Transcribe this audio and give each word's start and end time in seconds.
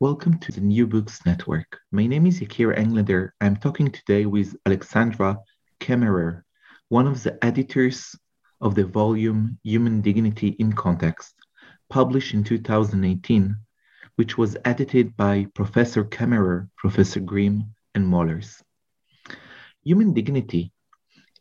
Welcome 0.00 0.38
to 0.38 0.50
the 0.50 0.62
New 0.62 0.86
Books 0.86 1.26
Network. 1.26 1.78
My 1.92 2.06
name 2.06 2.24
is 2.24 2.40
Yakir 2.40 2.74
Englander. 2.74 3.34
I'm 3.42 3.54
talking 3.54 3.90
today 3.90 4.24
with 4.24 4.56
Alexandra 4.64 5.36
Kemmerer, 5.78 6.40
one 6.88 7.06
of 7.06 7.22
the 7.22 7.36
editors 7.44 8.16
of 8.62 8.74
the 8.74 8.86
volume 8.86 9.58
Human 9.62 10.00
Dignity 10.00 10.56
in 10.58 10.72
Context, 10.72 11.34
published 11.90 12.32
in 12.32 12.44
2018, 12.44 13.54
which 14.16 14.38
was 14.38 14.56
edited 14.64 15.14
by 15.18 15.46
Professor 15.54 16.02
Kemmerer, 16.02 16.70
Professor 16.78 17.20
Grimm, 17.20 17.74
and 17.94 18.06
Mollers. 18.06 18.62
Human 19.84 20.14
dignity 20.14 20.72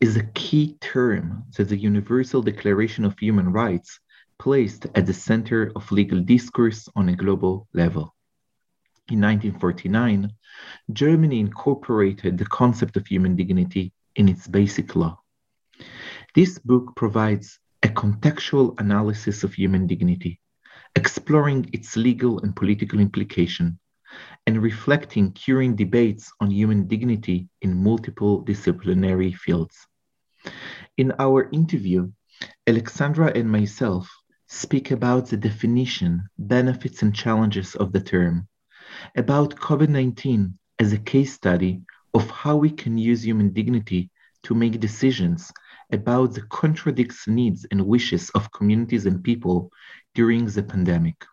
is 0.02 0.18
a 0.18 0.28
key 0.34 0.76
term 0.82 1.46
that 1.56 1.70
the 1.70 1.78
Universal 1.78 2.42
Declaration 2.42 3.06
of 3.06 3.18
Human 3.20 3.54
Rights 3.54 4.02
placed 4.38 4.86
at 4.96 5.06
the 5.06 5.14
center 5.14 5.72
of 5.78 5.90
legal 5.94 6.20
discourse 6.20 6.90
on 6.98 7.08
a 7.08 7.16
global 7.16 7.66
level. 7.74 8.14
In 9.12 9.22
1949, 9.22 10.32
Germany 10.94 11.40
incorporated 11.40 12.38
the 12.38 12.46
concept 12.46 12.96
of 12.96 13.08
human 13.08 13.36
dignity 13.36 13.92
in 14.16 14.30
its 14.30 14.48
basic 14.48 14.96
law. 14.96 15.20
This 16.36 16.60
book 16.60 16.96
provides 16.96 17.58
a 17.82 17.88
contextual 17.88 18.80
analysis 18.80 19.44
of 19.44 19.56
human 19.56 19.88
dignity, 19.88 20.40
exploring 20.96 21.72
its 21.74 21.98
legal 21.98 22.40
and 22.42 22.56
political 22.56 23.00
implication, 23.00 23.80
and 24.46 24.62
reflecting 24.62 25.34
current 25.34 25.78
debates 25.78 26.32
on 26.40 26.52
human 26.52 26.86
dignity 26.86 27.50
in 27.64 27.84
multiple 27.84 28.42
disciplinary 28.42 29.32
fields. 29.32 29.88
In 30.98 31.14
our 31.18 31.50
interview, 31.50 32.12
Alexandra 32.68 33.32
and 33.34 33.52
myself 33.52 34.08
speak 34.46 34.92
about 34.92 35.30
the 35.30 35.38
definition, 35.38 36.30
benefits, 36.38 37.02
and 37.02 37.16
challenges 37.16 37.74
of 37.74 37.92
the 37.92 38.02
term 38.02 38.48
about 39.16 39.56
COVID 39.56 39.90
19 39.90 40.58
as 40.80 40.94
a 40.94 40.98
case 40.98 41.34
study 41.34 41.82
of 42.14 42.30
how 42.30 42.56
we 42.56 42.70
can 42.70 42.98
use 42.98 43.26
human 43.26 43.52
dignity 43.52 44.10
to 44.44 44.56
make 44.56 44.80
decisions 44.80 45.52
about 45.92 46.34
the 46.34 46.42
contradicts 46.44 47.28
needs 47.28 47.66
and 47.72 47.86
wishes 47.86 48.30
of 48.32 48.52
communities 48.52 49.06
and 49.06 49.24
people 49.24 49.72
during 50.16 50.46
the 50.46 50.64
pandemic. 50.64 51.26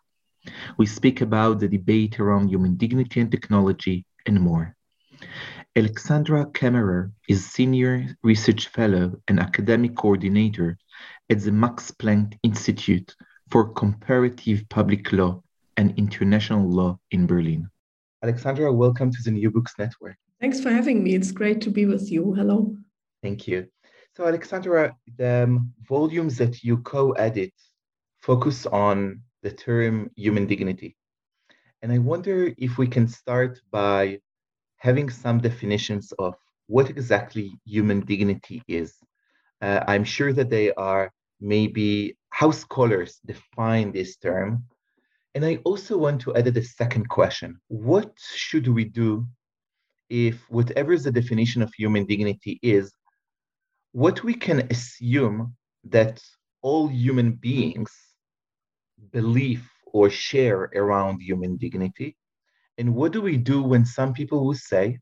We 0.78 0.86
speak 0.86 1.20
about 1.20 1.60
the 1.60 1.68
debate 1.68 2.20
around 2.20 2.48
human 2.48 2.76
dignity 2.76 3.20
and 3.20 3.30
technology 3.30 4.04
and 4.26 4.40
more. 4.40 4.76
Alexandra 5.74 6.46
Kemmerer 6.46 7.12
is 7.28 7.50
Senior 7.50 8.16
Research 8.22 8.68
Fellow 8.68 9.20
and 9.28 9.40
Academic 9.40 9.94
Coordinator 9.94 10.78
at 11.28 11.40
the 11.40 11.52
Max 11.52 11.90
Planck 11.90 12.38
Institute 12.42 13.14
for 13.50 13.72
Comparative 13.72 14.68
Public 14.68 15.12
Law 15.12 15.42
and 15.76 15.92
International 15.96 16.68
Law 16.68 16.98
in 17.10 17.26
Berlin. 17.26 17.68
Alexandra, 18.22 18.72
welcome 18.72 19.10
to 19.10 19.22
the 19.22 19.30
New 19.30 19.50
Books 19.50 19.74
Network. 19.78 20.16
Thanks 20.40 20.60
for 20.60 20.70
having 20.70 21.02
me. 21.02 21.14
It's 21.14 21.32
great 21.32 21.60
to 21.62 21.70
be 21.70 21.86
with 21.86 22.10
you. 22.10 22.34
Hello. 22.34 22.76
Thank 23.22 23.46
you. 23.46 23.66
So, 24.16 24.26
Alexandra, 24.26 24.96
the 25.18 25.44
um, 25.44 25.72
volumes 25.88 26.38
that 26.38 26.64
you 26.64 26.78
co 26.78 27.12
edit 27.12 27.52
focus 28.20 28.66
on 28.66 29.20
the 29.42 29.50
term 29.50 30.10
human 30.16 30.46
dignity. 30.46 30.96
And 31.82 31.92
I 31.92 31.98
wonder 31.98 32.52
if 32.58 32.78
we 32.78 32.86
can 32.86 33.06
start 33.06 33.60
by 33.70 34.20
having 34.78 35.10
some 35.10 35.38
definitions 35.38 36.12
of 36.18 36.34
what 36.66 36.90
exactly 36.90 37.52
human 37.64 38.00
dignity 38.00 38.62
is. 38.66 38.94
Uh, 39.60 39.84
I'm 39.86 40.04
sure 40.04 40.32
that 40.32 40.50
they 40.50 40.72
are 40.74 41.12
maybe 41.40 42.16
how 42.30 42.50
scholars 42.50 43.20
define 43.24 43.92
this 43.92 44.16
term, 44.16 44.64
and 45.36 45.44
I 45.44 45.56
also 45.64 45.98
want 45.98 46.22
to 46.22 46.34
add 46.34 46.46
a 46.46 46.64
second 46.64 47.10
question. 47.10 47.60
What 47.68 48.10
should 48.34 48.68
we 48.68 48.84
do 48.84 49.26
if 50.08 50.40
whatever 50.48 50.96
the 50.96 51.12
definition 51.12 51.60
of 51.60 51.70
human 51.74 52.06
dignity 52.06 52.58
is, 52.62 52.90
what 53.92 54.24
we 54.24 54.32
can 54.32 54.66
assume 54.70 55.54
that 55.84 56.22
all 56.62 56.88
human 56.88 57.32
beings 57.32 57.92
believe 59.12 59.62
or 59.92 60.08
share 60.08 60.70
around 60.74 61.20
human 61.20 61.58
dignity? 61.58 62.16
And 62.78 62.94
what 62.94 63.12
do 63.12 63.20
we 63.20 63.36
do 63.36 63.62
when 63.62 63.84
some 63.84 64.14
people 64.14 64.42
will 64.42 64.60
say, 64.72 64.98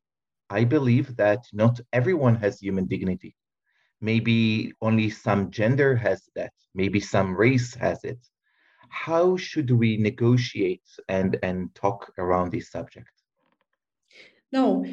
I 0.51 0.65
believe 0.65 1.15
that 1.15 1.45
not 1.53 1.79
everyone 1.93 2.35
has 2.37 2.59
human 2.59 2.87
dignity. 2.87 3.37
Maybe 4.01 4.73
only 4.83 5.11
some 5.11 5.53
gender 5.53 5.95
has 5.95 6.29
that, 6.35 6.53
maybe 6.75 6.99
some 6.99 7.37
race 7.37 7.73
has 7.75 8.03
it 8.03 8.19
how 8.95 9.37
should 9.37 9.71
we 9.71 9.97
negotiate 9.97 10.87
and, 11.09 11.37
and 11.43 11.75
talk 11.75 12.13
around 12.17 12.53
this 12.53 12.71
subject? 12.71 13.11
Now, 14.53 14.85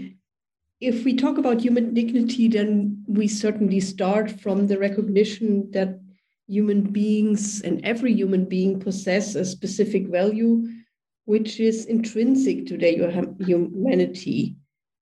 if 0.79 1.05
we 1.05 1.15
talk 1.15 1.37
about 1.37 1.61
human 1.61 1.93
dignity, 1.93 2.47
then 2.47 3.05
we 3.07 3.27
certainly 3.27 3.79
start 3.79 4.41
from 4.41 4.65
the 4.65 4.79
recognition 4.79 5.69
that 5.71 5.99
human 6.47 6.81
beings 6.81 7.61
and 7.61 7.85
every 7.85 8.11
human 8.11 8.45
being 8.45 8.79
possess 8.79 9.35
a 9.35 9.45
specific 9.45 10.07
value 10.07 10.67
which 11.25 11.59
is 11.59 11.85
intrinsic 11.85 12.65
to 12.65 12.77
their 12.77 13.11
humanity 13.39 14.55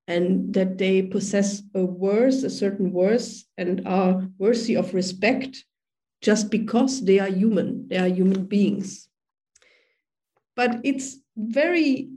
and 0.07 0.53
that 0.53 0.77
they 0.77 1.01
possess 1.01 1.63
a 1.73 1.85
worth, 1.85 2.43
a 2.43 2.49
certain 2.49 2.91
worth, 2.91 3.45
and 3.57 3.87
are 3.87 4.27
worthy 4.37 4.75
of 4.75 4.93
respect 4.93 5.63
just 6.21 6.51
because 6.51 7.05
they 7.05 7.19
are 7.19 7.29
human, 7.29 7.87
they 7.87 7.97
are 7.97 8.07
human 8.07 8.45
beings. 8.45 9.07
But 10.55 10.81
it's 10.83 11.17
very 11.37 12.09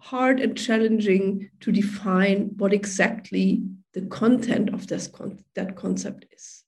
hard 0.00 0.40
and 0.40 0.56
challenging 0.56 1.50
to 1.60 1.72
define 1.72 2.50
what 2.56 2.72
exactly 2.72 3.62
the 3.92 4.02
content 4.02 4.72
of 4.72 4.86
this 4.86 5.06
con- 5.06 5.44
that 5.54 5.76
concept 5.76 6.26
is. 6.32 6.64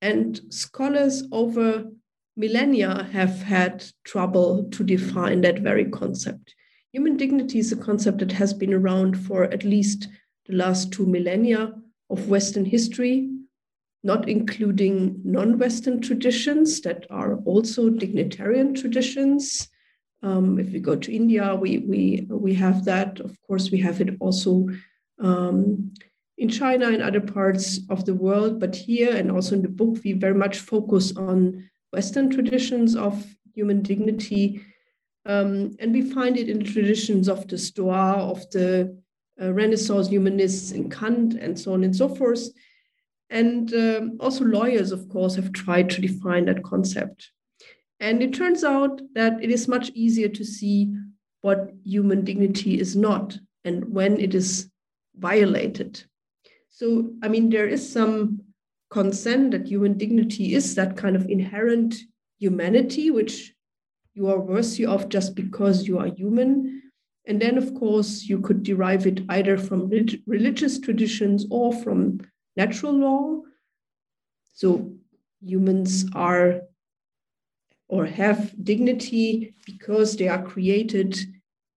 And 0.00 0.40
scholars 0.50 1.24
over 1.32 1.86
millennia 2.36 3.08
have 3.12 3.42
had 3.42 3.84
trouble 4.04 4.68
to 4.70 4.84
define 4.84 5.40
that 5.40 5.58
very 5.58 5.86
concept. 5.86 6.54
Human 6.92 7.16
dignity 7.16 7.58
is 7.58 7.72
a 7.72 7.76
concept 7.76 8.18
that 8.18 8.32
has 8.32 8.54
been 8.54 8.72
around 8.72 9.14
for 9.14 9.44
at 9.44 9.64
least 9.64 10.08
the 10.46 10.54
last 10.54 10.92
two 10.92 11.06
millennia 11.06 11.74
of 12.10 12.28
Western 12.28 12.64
history, 12.64 13.28
not 14.02 14.28
including 14.28 15.20
non 15.24 15.58
Western 15.58 16.00
traditions 16.00 16.80
that 16.82 17.06
are 17.10 17.36
also 17.44 17.90
dignitarian 17.90 18.78
traditions, 18.80 19.68
Um, 20.22 20.58
if 20.58 20.72
we 20.72 20.80
go 20.80 20.96
to 20.96 21.14
India, 21.14 21.54
we 21.54 21.78
we 21.78 22.26
we 22.28 22.54
have 22.54 22.84
that. 22.84 23.20
Of 23.20 23.40
course, 23.46 23.70
we 23.70 23.78
have 23.78 24.00
it 24.00 24.16
also 24.18 24.68
um, 25.20 25.92
in 26.36 26.48
China 26.48 26.86
and 26.88 27.02
other 27.02 27.20
parts 27.20 27.80
of 27.88 28.04
the 28.04 28.14
world. 28.14 28.58
But 28.58 28.74
here 28.74 29.14
and 29.14 29.30
also 29.30 29.54
in 29.54 29.62
the 29.62 29.68
book, 29.68 29.98
we 30.04 30.12
very 30.14 30.34
much 30.34 30.58
focus 30.58 31.16
on 31.16 31.70
Western 31.92 32.30
traditions 32.30 32.96
of 32.96 33.14
human 33.54 33.82
dignity, 33.82 34.60
um, 35.24 35.76
and 35.78 35.92
we 35.92 36.02
find 36.02 36.36
it 36.36 36.48
in 36.48 36.58
the 36.58 36.70
traditions 36.72 37.28
of 37.28 37.46
the 37.46 37.58
Stoa, 37.58 38.30
of 38.30 38.42
the 38.50 38.96
uh, 39.40 39.52
Renaissance 39.52 40.08
humanists 40.08 40.72
in 40.72 40.90
Kant, 40.90 41.34
and 41.34 41.58
so 41.58 41.72
on 41.74 41.84
and 41.84 41.94
so 41.94 42.08
forth. 42.08 42.50
And 43.30 43.72
um, 43.74 44.16
also 44.20 44.44
lawyers, 44.44 44.90
of 44.90 45.08
course, 45.08 45.34
have 45.36 45.52
tried 45.52 45.90
to 45.90 46.00
define 46.00 46.46
that 46.46 46.62
concept. 46.62 47.30
And 48.00 48.22
it 48.22 48.32
turns 48.32 48.64
out 48.64 49.00
that 49.14 49.42
it 49.42 49.50
is 49.50 49.68
much 49.68 49.90
easier 49.90 50.28
to 50.28 50.44
see 50.44 50.94
what 51.40 51.72
human 51.84 52.24
dignity 52.24 52.80
is 52.80 52.96
not 52.96 53.38
and 53.64 53.92
when 53.92 54.18
it 54.20 54.34
is 54.34 54.70
violated. 55.16 56.02
So, 56.70 57.10
I 57.22 57.28
mean, 57.28 57.50
there 57.50 57.66
is 57.66 57.86
some 57.86 58.40
consent 58.90 59.50
that 59.50 59.66
human 59.66 59.98
dignity 59.98 60.54
is 60.54 60.74
that 60.76 60.96
kind 60.96 61.16
of 61.16 61.28
inherent 61.28 61.96
humanity, 62.38 63.10
which 63.10 63.52
you 64.14 64.28
are 64.28 64.40
worthy 64.40 64.86
of 64.86 65.08
just 65.08 65.34
because 65.34 65.86
you 65.86 65.98
are 65.98 66.06
human. 66.06 66.82
And 67.26 67.42
then, 67.42 67.58
of 67.58 67.74
course, 67.74 68.24
you 68.24 68.40
could 68.40 68.62
derive 68.62 69.06
it 69.06 69.20
either 69.28 69.58
from 69.58 69.90
religious 70.26 70.78
traditions 70.78 71.46
or 71.50 71.72
from 71.72 72.20
natural 72.58 72.92
law. 72.92 73.42
So, 74.52 74.92
humans 75.40 76.04
are 76.14 76.62
or 77.88 78.04
have 78.04 78.52
dignity 78.62 79.54
because 79.64 80.16
they 80.16 80.28
are 80.28 80.42
created 80.42 81.16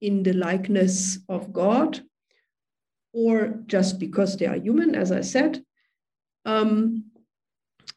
in 0.01 0.24
the 0.24 0.33
likeness 0.33 1.19
of 1.30 1.54
God, 1.54 2.01
or 3.13 3.62
just 3.68 4.00
because 4.00 4.36
they 4.36 4.48
are 4.48 4.57
human, 4.57 4.95
as 4.95 5.12
I 5.12 5.22
said. 5.22 5.63
Um, 6.44 7.06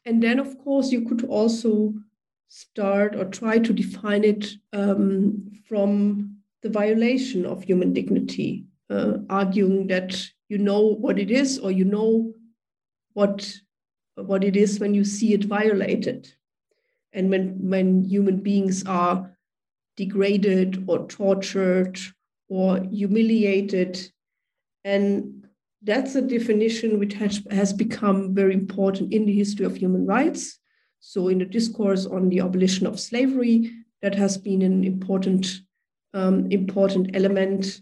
and 0.05 0.21
then, 0.21 0.39
of 0.39 0.57
course, 0.59 0.91
you 0.91 1.01
could 1.01 1.25
also 1.25 1.93
start 2.47 3.15
or 3.15 3.25
try 3.25 3.57
to 3.57 3.73
define 3.73 4.23
it 4.23 4.45
um, 4.71 5.51
from 5.67 6.37
the 6.61 6.69
violation 6.69 7.45
of 7.45 7.63
human 7.63 7.91
dignity, 7.91 8.65
uh, 8.89 9.17
arguing 9.29 9.87
that 9.87 10.15
you 10.47 10.59
know 10.59 10.81
what 10.81 11.17
it 11.19 11.31
is 11.31 11.57
or 11.57 11.71
you 11.71 11.85
know 11.85 12.33
what 13.15 13.51
what 14.15 14.43
it 14.43 14.55
is 14.55 14.79
when 14.79 14.93
you 14.93 15.03
see 15.03 15.33
it 15.33 15.43
violated. 15.43 16.31
And 17.11 17.29
when 17.29 17.69
when 17.69 18.03
human 18.03 18.37
beings 18.37 18.85
are 18.85 19.35
degraded 19.97 20.83
or 20.87 21.07
tortured 21.07 21.97
or 22.49 22.83
humiliated. 22.83 23.99
And 24.83 25.47
that's 25.81 26.15
a 26.15 26.21
definition 26.21 26.99
which 26.99 27.13
has, 27.15 27.41
has 27.51 27.73
become 27.73 28.35
very 28.35 28.53
important 28.53 29.13
in 29.13 29.25
the 29.25 29.33
history 29.33 29.65
of 29.65 29.77
human 29.77 30.05
rights. 30.05 30.59
So 30.99 31.27
in 31.29 31.39
the 31.39 31.45
discourse 31.45 32.05
on 32.05 32.29
the 32.29 32.39
abolition 32.39 32.85
of 32.87 32.99
slavery 32.99 33.71
that 34.01 34.15
has 34.15 34.37
been 34.37 34.61
an 34.61 34.83
important 34.83 35.61
um, 36.13 36.49
important 36.49 37.11
element 37.13 37.81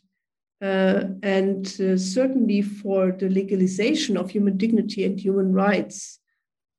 uh, 0.63 1.09
and 1.23 1.65
uh, 1.81 1.97
certainly 1.97 2.61
for 2.61 3.11
the 3.11 3.27
legalization 3.27 4.15
of 4.15 4.31
human 4.31 4.55
dignity 4.55 5.03
and 5.03 5.19
human 5.19 5.51
rights 5.51 6.19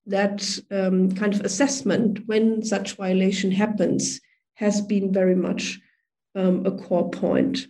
that 0.06 0.58
um, 0.70 1.12
kind 1.12 1.34
of 1.34 1.42
assessment 1.42 2.20
when 2.26 2.62
such 2.62 2.96
violation 2.96 3.50
happens 3.50 4.20
has 4.54 4.80
been 4.80 5.12
very 5.12 5.34
much 5.34 5.80
um, 6.34 6.64
a 6.64 6.70
core 6.70 7.10
point. 7.10 7.66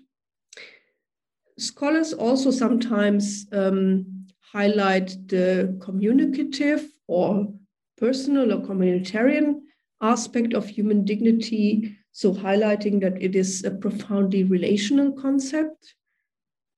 Scholars 1.58 2.12
also 2.12 2.52
sometimes 2.52 3.46
um, 3.52 4.26
highlight 4.52 5.17
the 5.26 5.76
communicative 5.82 6.87
or 7.08 7.52
personal 7.99 8.52
or 8.52 8.60
communitarian 8.64 9.60
aspect 10.00 10.55
of 10.55 10.69
human 10.69 11.05
dignity, 11.05 11.96
so 12.12 12.32
highlighting 12.32 13.00
that 13.00 13.20
it 13.20 13.34
is 13.34 13.64
a 13.64 13.70
profoundly 13.70 14.44
relational 14.44 15.12
concept, 15.12 15.94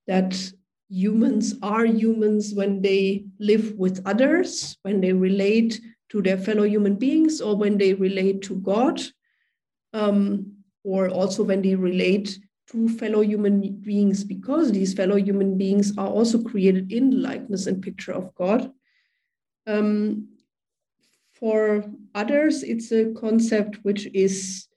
that 0.06 0.52
humans 0.88 1.54
are 1.62 1.84
humans 1.84 2.54
when 2.54 2.80
they 2.80 3.26
live 3.38 3.74
with 3.76 4.00
others, 4.06 4.76
when 4.82 5.00
they 5.00 5.12
relate 5.12 5.80
to 6.10 6.22
their 6.22 6.38
fellow 6.38 6.62
human 6.62 6.94
beings, 6.94 7.40
or 7.40 7.56
when 7.56 7.76
they 7.78 7.94
relate 7.94 8.42
to 8.42 8.56
God, 8.56 9.00
um, 9.92 10.52
or 10.84 11.08
also 11.08 11.42
when 11.42 11.62
they 11.62 11.74
relate 11.74 12.38
to 12.68 12.88
fellow 12.88 13.20
human 13.20 13.80
beings, 13.80 14.24
because 14.24 14.70
these 14.70 14.94
fellow 14.94 15.16
human 15.16 15.58
beings 15.58 15.96
are 15.98 16.08
also 16.08 16.42
created 16.42 16.92
in 16.92 17.10
the 17.10 17.16
likeness 17.16 17.66
and 17.66 17.82
picture 17.82 18.12
of 18.12 18.34
God. 18.34 18.72
Um, 19.66 20.28
for 21.32 21.84
others, 22.14 22.62
it's 22.62 22.92
a 22.92 23.12
concept 23.12 23.78
which 23.82 24.06
is 24.14 24.68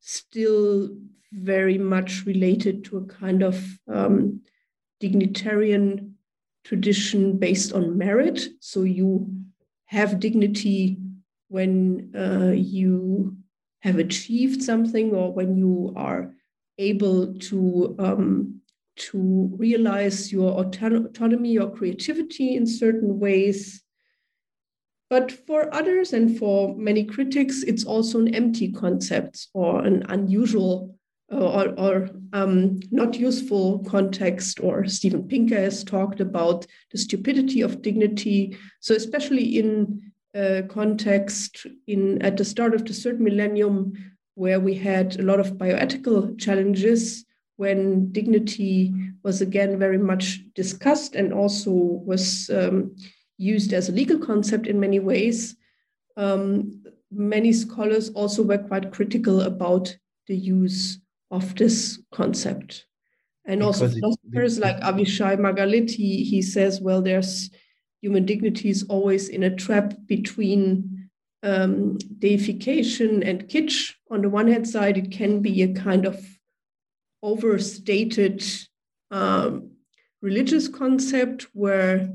still 0.00 0.90
very 1.32 1.78
much 1.78 2.24
related 2.26 2.84
to 2.84 2.98
a 2.98 3.04
kind 3.04 3.42
of 3.42 3.78
um, 3.88 4.40
dignitarian 5.02 6.12
tradition 6.64 7.38
based 7.38 7.72
on 7.72 7.96
merit. 7.96 8.40
So 8.60 8.82
you 8.82 9.32
have 9.86 10.20
dignity 10.20 10.98
when 11.48 12.12
uh, 12.16 12.52
you 12.52 13.36
have 13.80 13.98
achieved 13.98 14.62
something 14.62 15.14
or 15.14 15.32
when 15.32 15.56
you 15.56 15.92
are 15.96 16.32
able 16.78 17.34
to 17.34 17.96
um, 17.98 18.60
to 18.96 19.50
realize 19.56 20.30
your 20.30 20.60
autonomy 20.60 21.58
or 21.58 21.74
creativity 21.74 22.56
in 22.56 22.66
certain 22.66 23.18
ways. 23.18 23.82
But 25.08 25.32
for 25.32 25.74
others 25.74 26.12
and 26.12 26.38
for 26.38 26.76
many 26.76 27.04
critics, 27.04 27.62
it's 27.62 27.84
also 27.84 28.20
an 28.20 28.34
empty 28.34 28.70
concept 28.70 29.48
or 29.54 29.82
an 29.82 30.04
unusual 30.08 30.94
or, 31.30 31.68
or 31.78 32.10
um, 32.32 32.80
not 32.90 33.18
useful 33.18 33.80
context, 33.80 34.60
or 34.60 34.86
Steven 34.86 35.26
Pinker 35.26 35.56
has 35.56 35.84
talked 35.84 36.20
about 36.20 36.66
the 36.90 36.98
stupidity 36.98 37.60
of 37.60 37.82
dignity. 37.82 38.56
So, 38.80 38.94
especially 38.94 39.58
in 39.58 40.12
uh, 40.34 40.62
context 40.68 41.66
in 41.86 42.22
at 42.22 42.36
the 42.36 42.44
start 42.44 42.74
of 42.74 42.84
the 42.84 42.92
third 42.92 43.20
millennium, 43.20 43.92
where 44.34 44.60
we 44.60 44.74
had 44.74 45.18
a 45.18 45.22
lot 45.22 45.40
of 45.40 45.54
bioethical 45.54 46.38
challenges, 46.38 47.24
when 47.56 48.10
dignity 48.10 48.94
was 49.22 49.42
again 49.42 49.78
very 49.78 49.98
much 49.98 50.40
discussed 50.54 51.14
and 51.14 51.32
also 51.32 51.70
was 51.70 52.48
um, 52.50 52.96
used 53.36 53.72
as 53.72 53.88
a 53.88 53.92
legal 53.92 54.18
concept 54.18 54.66
in 54.66 54.80
many 54.80 54.98
ways. 54.98 55.56
Um, 56.16 56.82
many 57.12 57.52
scholars 57.52 58.08
also 58.10 58.42
were 58.42 58.58
quite 58.58 58.92
critical 58.92 59.42
about 59.42 59.94
the 60.26 60.36
use 60.36 61.00
of 61.30 61.54
this 61.56 62.02
concept. 62.12 62.86
And 63.46 63.60
because 63.60 63.82
also 63.82 63.94
philosophers 63.94 64.58
it, 64.58 64.60
like 64.60 64.80
Avishai 64.80 65.38
Margalit, 65.38 65.90
he, 65.90 66.24
he 66.24 66.42
says, 66.42 66.80
well, 66.80 67.02
there's 67.02 67.50
human 68.00 68.24
dignity 68.24 68.68
is 68.68 68.84
always 68.84 69.28
in 69.28 69.42
a 69.42 69.54
trap 69.54 69.94
between 70.06 71.08
um, 71.42 71.98
deification 72.18 73.22
and 73.22 73.48
kitsch. 73.48 73.94
On 74.10 74.22
the 74.22 74.28
one 74.28 74.48
hand 74.48 74.68
side, 74.68 74.98
it 74.98 75.10
can 75.10 75.40
be 75.40 75.62
a 75.62 75.72
kind 75.72 76.06
of 76.06 76.22
overstated 77.22 78.42
um, 79.10 79.70
religious 80.22 80.68
concept 80.68 81.46
where 81.52 82.08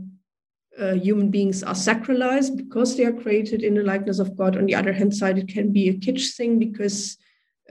uh, 0.79 0.93
human 0.93 1.29
beings 1.29 1.63
are 1.63 1.74
sacralized 1.74 2.57
because 2.57 2.98
they 2.98 3.05
are 3.05 3.13
created 3.13 3.63
in 3.63 3.75
the 3.75 3.84
likeness 3.84 4.19
of 4.19 4.36
God. 4.36 4.57
On 4.57 4.65
the 4.65 4.75
other 4.75 4.93
hand 4.93 5.15
side, 5.15 5.38
it 5.38 5.48
can 5.48 5.72
be 5.72 5.89
a 5.89 5.93
kitsch 5.93 6.36
thing 6.36 6.60
because 6.60 7.17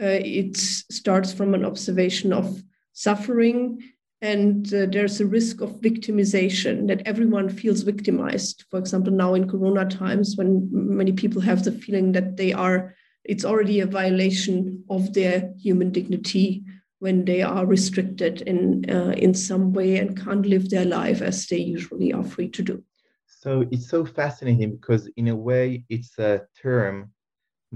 uh, 0.00 0.20
it 0.24 0.56
starts 0.56 1.32
from 1.32 1.54
an 1.54 1.64
observation 1.64 2.32
of 2.32 2.62
suffering 2.92 3.80
and 4.20 4.72
uh, 4.72 4.86
there's 4.86 5.20
a 5.20 5.26
risk 5.26 5.60
of 5.60 5.80
victimization 5.80 6.88
that 6.88 7.02
everyone 7.06 7.48
feels 7.48 7.82
victimized. 7.82 8.64
For 8.70 8.78
example 8.78 9.12
now 9.12 9.34
in 9.34 9.48
corona 9.48 9.84
times 9.84 10.36
when 10.36 10.68
many 10.72 11.12
people 11.12 11.42
have 11.42 11.64
the 11.64 11.72
feeling 11.72 12.12
that 12.12 12.36
they 12.36 12.52
are 12.52 12.94
it's 13.24 13.44
already 13.44 13.80
a 13.80 13.86
violation 13.86 14.84
of 14.90 15.14
their 15.14 15.52
human 15.58 15.90
dignity 15.90 16.64
when 16.98 17.24
they 17.24 17.42
are 17.42 17.66
restricted 17.66 18.42
in 18.42 18.88
uh, 18.90 19.14
in 19.16 19.34
some 19.34 19.72
way 19.72 19.98
and 19.98 20.16
can't 20.16 20.46
live 20.46 20.70
their 20.70 20.84
life 20.84 21.20
as 21.22 21.46
they 21.46 21.58
usually 21.58 22.12
are 22.12 22.24
free 22.24 22.48
to 22.48 22.62
do. 22.62 22.82
So 23.26 23.66
it's 23.70 23.88
so 23.88 24.04
fascinating 24.04 24.76
because 24.76 25.10
in 25.16 25.28
a 25.28 25.36
way 25.36 25.84
it's 25.88 26.18
a 26.18 26.42
term 26.62 27.12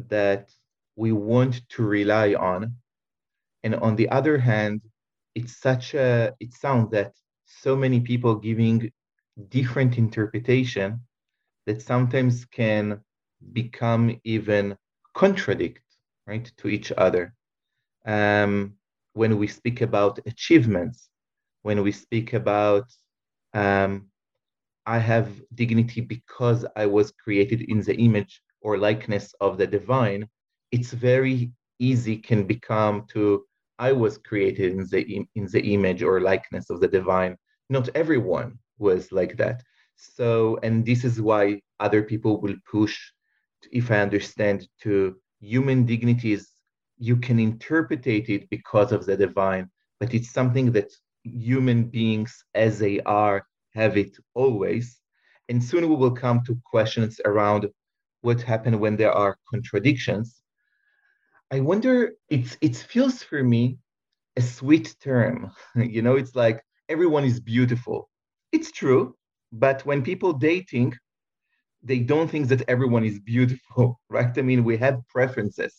that 0.09 0.51
we 0.99 1.13
want 1.13 1.63
to 1.71 1.85
rely 1.85 2.35
on. 2.35 2.77
And 3.65 3.75
on 3.77 3.97
the 3.97 4.09
other 4.11 4.39
hand, 4.39 4.83
it's 5.35 5.57
such 5.61 5.95
a, 5.95 6.35
it 6.41 6.53
sounds 6.55 6.91
that 6.93 7.13
so 7.47 7.77
many 7.77 8.01
people 8.01 8.37
giving 8.37 8.93
different 9.49 9.99
interpretation 9.99 11.01
that 11.67 11.83
sometimes 11.83 12.45
can 12.47 13.01
become 13.53 14.21
even 14.25 14.77
contradict, 15.15 15.83
right, 16.27 16.51
to 16.59 16.69
each 16.69 16.93
other. 16.97 17.35
um, 18.07 18.75
when 19.15 19.39
we 19.39 19.49
speak 19.49 19.83
about 19.83 20.21
achievements, 20.27 21.11
when 21.63 21.83
we 21.83 21.93
speak 21.93 22.35
about 22.35 22.87
um, 23.55 24.09
I 24.87 24.99
have 24.99 25.29
dignity 25.55 26.01
because 26.03 26.65
I 26.77 26.87
was 26.87 27.13
created 27.13 27.63
in 27.63 27.81
the 27.83 27.97
image 27.97 28.43
or 28.63 28.79
likeness 28.79 29.35
of 29.41 29.59
the 29.59 29.67
divine, 29.67 30.29
it's 30.71 30.93
very 30.93 31.53
easy 31.79 32.17
can 32.17 32.47
become 32.47 33.07
to 33.13 33.45
I 33.79 33.93
was 33.93 34.19
created 34.19 34.73
in 34.73 34.87
the 34.91 35.27
in 35.35 35.47
the 35.53 35.63
image 35.75 36.03
or 36.03 36.21
likeness 36.21 36.69
of 36.71 36.81
the 36.81 36.89
divine. 36.89 37.37
Not 37.71 37.89
everyone 37.95 38.59
was 38.79 39.13
like 39.13 39.37
that. 39.37 39.63
So, 39.95 40.59
and 40.63 40.85
this 40.85 41.05
is 41.05 41.21
why 41.21 41.61
other 41.81 42.03
people 42.03 42.41
will 42.41 42.57
push, 42.71 42.97
if 43.71 43.91
I 43.91 44.01
understand, 44.01 44.69
to 44.83 45.17
human 45.41 45.85
dignities. 45.85 46.49
You 46.99 47.17
can 47.17 47.39
interpret 47.39 48.07
it 48.07 48.51
because 48.51 48.91
of 48.91 49.07
the 49.07 49.17
divine, 49.17 49.71
but 50.01 50.13
it's 50.15 50.33
something 50.33 50.73
that 50.73 50.91
human 51.23 51.85
beings, 51.85 52.45
as 52.55 52.79
they 52.81 53.01
are, 53.01 53.47
have 53.75 53.97
it 53.97 54.17
always. 54.35 55.01
And 55.49 55.63
soon 55.63 55.89
we 55.89 55.95
will 55.95 56.11
come 56.11 56.43
to 56.45 56.61
questions 56.65 57.21
around 57.25 57.69
what 58.23 58.43
happened 58.43 58.81
when 58.81 58.97
there 58.97 59.13
are 59.13 59.39
contradictions. 59.49 60.43
I 61.51 61.61
wonder, 61.61 62.13
it's, 62.29 62.57
it 62.61 62.77
feels 62.77 63.23
for 63.23 63.43
me 63.43 63.79
a 64.37 64.43
sweet 64.43 64.95
term. 65.03 65.51
you 65.75 66.03
know, 66.03 66.17
it's 66.17 66.35
like 66.35 66.63
everyone 66.89 67.25
is 67.25 67.41
beautiful. 67.41 68.09
It's 68.53 68.71
true, 68.71 69.15
but 69.53 69.85
when 69.87 70.03
people 70.03 70.33
dating, 70.33 70.95
they 71.83 72.01
don't 72.01 72.31
think 72.31 72.49
that 72.49 72.63
everyone 72.69 73.05
is 73.05 73.19
beautiful, 73.21 74.01
right? 74.11 74.37
I 74.37 74.43
mean, 74.43 74.65
we 74.65 74.77
have 74.79 75.01
preferences. 75.09 75.75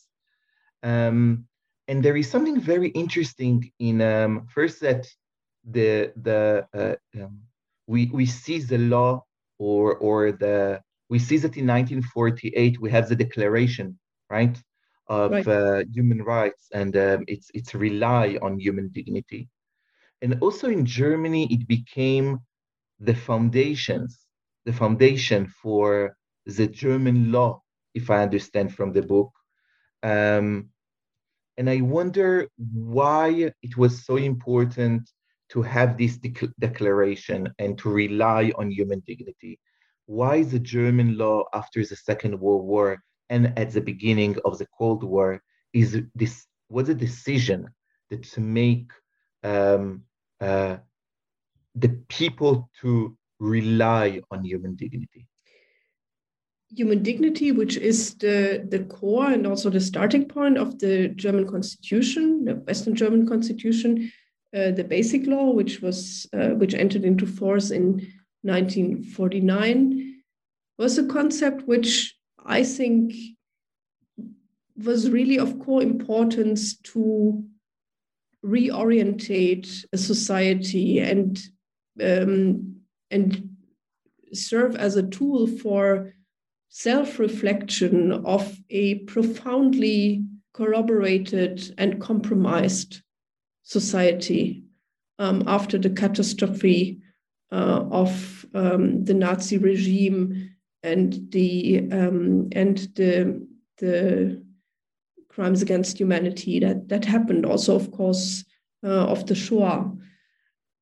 Um, 0.84 1.46
and 1.88 2.04
there 2.04 2.16
is 2.16 2.30
something 2.30 2.60
very 2.60 2.90
interesting 2.90 3.72
in 3.80 4.02
um, 4.02 4.48
first 4.54 4.80
that 4.82 5.08
the 5.70 6.14
the 6.16 6.66
uh, 6.74 6.96
um, 7.22 7.42
we 7.88 8.10
we 8.14 8.26
see 8.26 8.60
the 8.60 8.78
law 8.78 9.24
or 9.58 9.96
or 9.98 10.32
the 10.32 10.82
we 11.10 11.20
see 11.20 11.38
that 11.38 11.58
in 11.58 11.66
1948 11.66 12.80
we 12.80 12.92
have 12.92 13.10
the 13.10 13.16
declaration 13.16 14.00
right 14.30 14.56
of 15.10 15.32
right. 15.32 15.48
Uh, 15.48 15.84
human 15.94 16.22
rights 16.24 16.70
and 16.74 16.96
um, 16.98 17.24
it's 17.28 17.50
it's 17.54 17.74
rely 17.76 18.38
on 18.42 18.60
human 18.60 18.90
dignity 18.90 19.50
and 20.22 20.38
also 20.42 20.70
in 20.70 20.86
germany 20.86 21.48
it 21.52 21.68
became 21.68 22.40
the 23.00 23.16
foundations 23.16 24.26
the 24.66 24.74
foundation 24.74 25.48
for 25.62 26.16
the 26.46 26.68
german 26.68 27.32
law 27.32 27.62
if 27.96 28.10
i 28.10 28.22
understand 28.24 28.74
from 28.74 28.94
the 28.94 29.02
book 29.02 29.32
um, 30.04 30.70
and 31.58 31.70
i 31.70 31.82
wonder 31.82 32.48
why 32.58 33.52
it 33.62 33.78
was 33.78 34.06
so 34.06 34.18
important 34.18 35.10
to 35.50 35.62
have 35.64 35.98
this 35.98 36.18
de- 36.18 36.54
declaration 36.60 37.50
and 37.60 37.78
to 37.80 37.90
rely 37.90 38.52
on 38.58 38.72
human 38.72 39.02
dignity. 39.06 39.60
Why 40.06 40.44
the 40.44 40.60
German 40.60 41.18
law 41.18 41.46
after 41.54 41.84
the 41.86 41.96
Second 41.96 42.40
World 42.40 42.66
War 42.66 43.02
and 43.30 43.54
at 43.58 43.72
the 43.72 43.82
beginning 43.82 44.38
of 44.46 44.58
the 44.58 44.68
Cold 44.78 45.04
War 45.04 45.42
is 45.74 46.02
this 46.16 46.46
was 46.70 46.90
a 46.90 46.96
decision 46.96 47.68
that 48.10 48.24
to 48.24 48.42
make 48.42 48.92
um, 49.44 50.04
uh, 50.42 50.78
the 51.76 51.90
people 52.10 52.70
to 52.82 53.18
rely 53.40 54.22
on 54.32 54.44
human 54.44 54.76
dignity. 54.76 55.28
Human 56.76 57.02
dignity, 57.02 57.52
which 57.52 57.78
is 57.78 58.16
the, 58.16 58.66
the 58.70 58.84
core 58.84 59.32
and 59.32 59.48
also 59.48 59.70
the 59.70 59.80
starting 59.80 60.26
point 60.26 60.58
of 60.58 60.78
the 60.80 61.10
German 61.10 61.48
constitution, 61.48 62.46
the 62.46 62.56
Western 62.56 62.96
German 62.96 63.28
constitution, 63.28 64.12
uh, 64.56 64.72
the 64.72 64.84
Basic 64.84 65.26
Law, 65.26 65.52
which 65.52 65.82
was 65.82 66.28
uh, 66.34 66.50
which 66.50 66.74
entered 66.74 67.06
into 67.06 67.26
force 67.26 67.72
in 67.72 68.06
1949, 68.44 70.22
was 70.78 70.98
a 70.98 71.08
concept 71.08 71.68
which 71.68 72.16
I 72.50 72.64
think 72.64 73.14
was 74.76 75.10
really 75.10 75.38
of 75.38 75.60
core 75.60 75.84
importance 75.84 76.78
to 76.78 77.44
reorientate 78.44 79.86
a 79.94 79.98
society 79.98 81.00
and 81.00 81.40
um, 82.02 82.76
and 83.12 83.56
serve 84.34 84.76
as 84.76 84.96
a 84.96 85.04
tool 85.04 85.48
for 85.48 86.14
self-reflection 86.70 88.14
of 88.26 88.58
a 88.70 89.00
profoundly 89.00 90.24
corroborated 90.54 91.74
and 91.78 92.00
compromised 92.00 93.02
society 93.64 94.64
um, 95.18 95.44
after 95.46 95.78
the 95.78 95.90
catastrophe 95.90 97.00
uh, 97.52 97.84
of 97.92 98.46
um, 98.54 99.04
the 99.04 99.14
Nazi 99.14 99.58
regime 99.58 100.56
and 100.84 101.32
the 101.32 101.88
um, 101.92 102.50
and 102.54 102.78
the 102.96 103.48
the 103.78 104.44
crimes 105.30 105.62
against 105.62 105.98
humanity 105.98 106.60
that 106.60 106.90
that 106.90 107.06
happened. 107.06 107.46
Also, 107.46 107.76
of 107.76 107.92
course, 107.92 108.46
uh, 108.84 109.06
of 109.08 109.26
the 109.26 109.36
Shoah. 109.36 109.92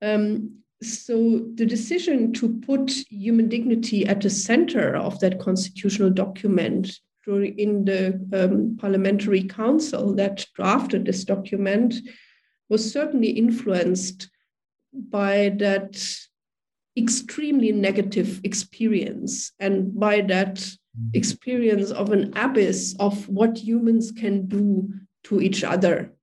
Um, 0.01 0.53
so 0.81 1.39
the 1.55 1.65
decision 1.65 2.33
to 2.33 2.59
put 2.59 2.91
human 3.09 3.49
dignity 3.49 4.05
at 4.05 4.21
the 4.21 4.29
center 4.29 4.95
of 4.95 5.19
that 5.21 5.39
constitutional 5.39 6.11
document 6.11 6.99
in 7.27 7.83
the 7.83 8.13
um, 8.31 8.77
parliamentary 8.79 9.43
council 9.43 10.15
that 10.15 10.45
drafted 10.55 11.05
this 11.05 11.25
document 11.25 11.95
was 12.69 12.91
certainly 12.91 13.29
influenced 13.29 14.29
by 14.93 15.49
that 15.57 15.97
extremely 16.97 17.71
negative 17.71 18.41
experience. 18.43 19.51
And 19.59 19.97
by 19.97 20.21
that 20.21 20.55
mm-hmm. 20.55 21.09
experience 21.13 21.91
of 21.91 22.11
an 22.11 22.33
abyss 22.35 22.95
of 22.99 23.27
what 23.29 23.57
humans 23.57 24.11
can 24.11 24.47
do 24.47 24.89
to 25.25 25.41
each 25.41 25.63
other. 25.63 26.13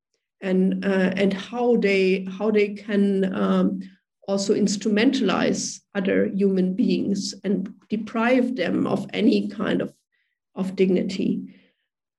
And 0.40 0.84
uh, 0.84 1.12
and 1.16 1.32
how 1.32 1.76
they 1.76 2.26
how 2.38 2.50
they 2.50 2.74
can 2.74 3.34
um, 3.34 3.80
also 4.28 4.54
instrumentalize 4.54 5.80
other 5.94 6.26
human 6.26 6.74
beings 6.74 7.34
and 7.44 7.72
deprive 7.88 8.56
them 8.56 8.86
of 8.86 9.06
any 9.14 9.48
kind 9.48 9.80
of 9.80 9.94
of 10.54 10.76
dignity. 10.76 11.54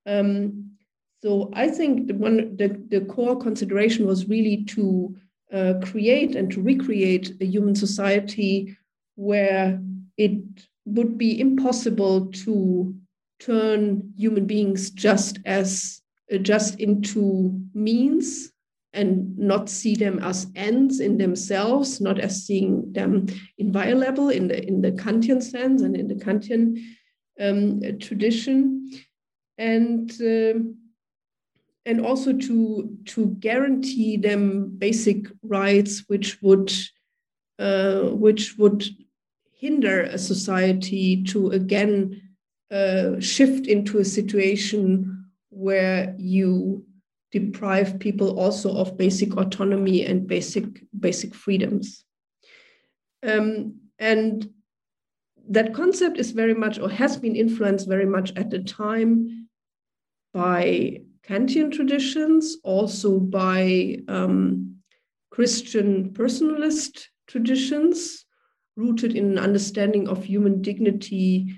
Um, 0.08 0.72
so 1.22 1.52
I 1.54 1.70
think 1.70 2.08
the 2.08 2.14
one 2.14 2.58
the, 2.58 2.80
the 2.90 3.02
core 3.02 3.38
consideration 3.38 4.06
was 4.06 4.28
really 4.28 4.64
to 4.66 5.16
uh, 5.54 5.76
create 5.84 6.36
and 6.36 6.52
to 6.52 6.62
recreate 6.62 7.34
a 7.42 7.46
human 7.46 7.76
society 7.76 8.76
where 9.16 9.80
it 10.18 10.42
would 10.86 11.18
be 11.18 11.40
impossible 11.40 12.28
to 12.28 12.96
turn 13.40 14.14
human 14.18 14.46
beings 14.46 14.90
just 14.92 15.40
as 15.46 16.02
uh, 16.34 16.38
just 16.38 16.80
into 16.80 17.60
means 17.74 18.52
and 18.94 19.38
not 19.38 19.70
see 19.70 19.94
them 19.94 20.20
as 20.20 20.48
ends 20.56 21.02
in 21.02 21.18
themselves, 21.18 22.00
not 22.00 22.18
as 22.18 22.46
seeing 22.46 22.92
them 22.94 23.28
inviolable 23.58 24.30
in 24.30 24.48
the 24.48 24.66
in 24.66 24.82
the 24.82 24.92
Kantian 24.92 25.44
sense 25.44 25.82
and 25.82 25.96
in 25.96 26.08
the 26.08 26.16
Kantian 26.16 26.82
um, 27.40 27.82
tradition, 28.00 28.90
and 29.58 30.10
uh, 30.22 30.60
and 31.86 32.06
also 32.06 32.34
to 32.34 32.98
to 33.06 33.28
guarantee 33.40 34.18
them 34.18 34.76
basic 34.78 35.28
rights 35.44 36.04
which 36.08 36.42
would 36.42 36.72
uh, 37.60 38.02
which 38.10 38.58
would 38.58 38.84
hinder 39.54 40.02
a 40.02 40.18
society 40.18 41.24
to 41.24 41.52
again 41.52 42.22
uh, 42.72 43.20
shift 43.20 43.68
into 43.68 44.00
a 44.00 44.06
situation 44.06 45.26
where 45.50 46.16
you 46.18 46.84
deprive 47.32 48.00
people 48.00 48.40
also 48.40 48.76
of 48.76 48.98
basic 48.98 49.36
autonomy 49.38 50.06
and 50.06 50.28
basic 50.28 50.66
basic 51.00 51.36
freedoms. 51.36 52.04
Um, 53.24 53.80
and 54.00 54.50
that 55.50 55.74
concept 55.74 56.18
is 56.18 56.32
very 56.32 56.54
much 56.54 56.80
or 56.80 56.90
has 56.90 57.18
been 57.18 57.36
influenced 57.36 57.88
very 57.88 58.06
much 58.06 58.36
at 58.36 58.50
the 58.50 58.60
time 58.60 59.48
by 60.34 61.02
Kantian 61.28 61.72
traditions, 61.72 62.58
also 62.64 63.20
by 63.20 63.98
um, 64.08 64.76
Christian 65.32 66.12
personalist 66.12 67.06
traditions, 67.28 68.26
rooted 68.78 69.16
in 69.16 69.32
an 69.32 69.40
understanding 69.40 70.08
of 70.08 70.24
human 70.24 70.62
dignity 70.62 71.56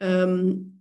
um, 0.00 0.72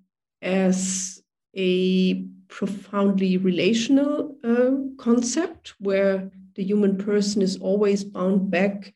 as 0.42 1.22
a 1.56 2.24
profoundly 2.50 3.38
relational 3.38 4.36
uh, 4.44 4.72
concept 5.02 5.74
where 5.80 6.30
the 6.56 6.64
human 6.64 6.98
person 6.98 7.42
is 7.42 7.58
always 7.58 8.04
bound 8.04 8.52
back 8.52 8.94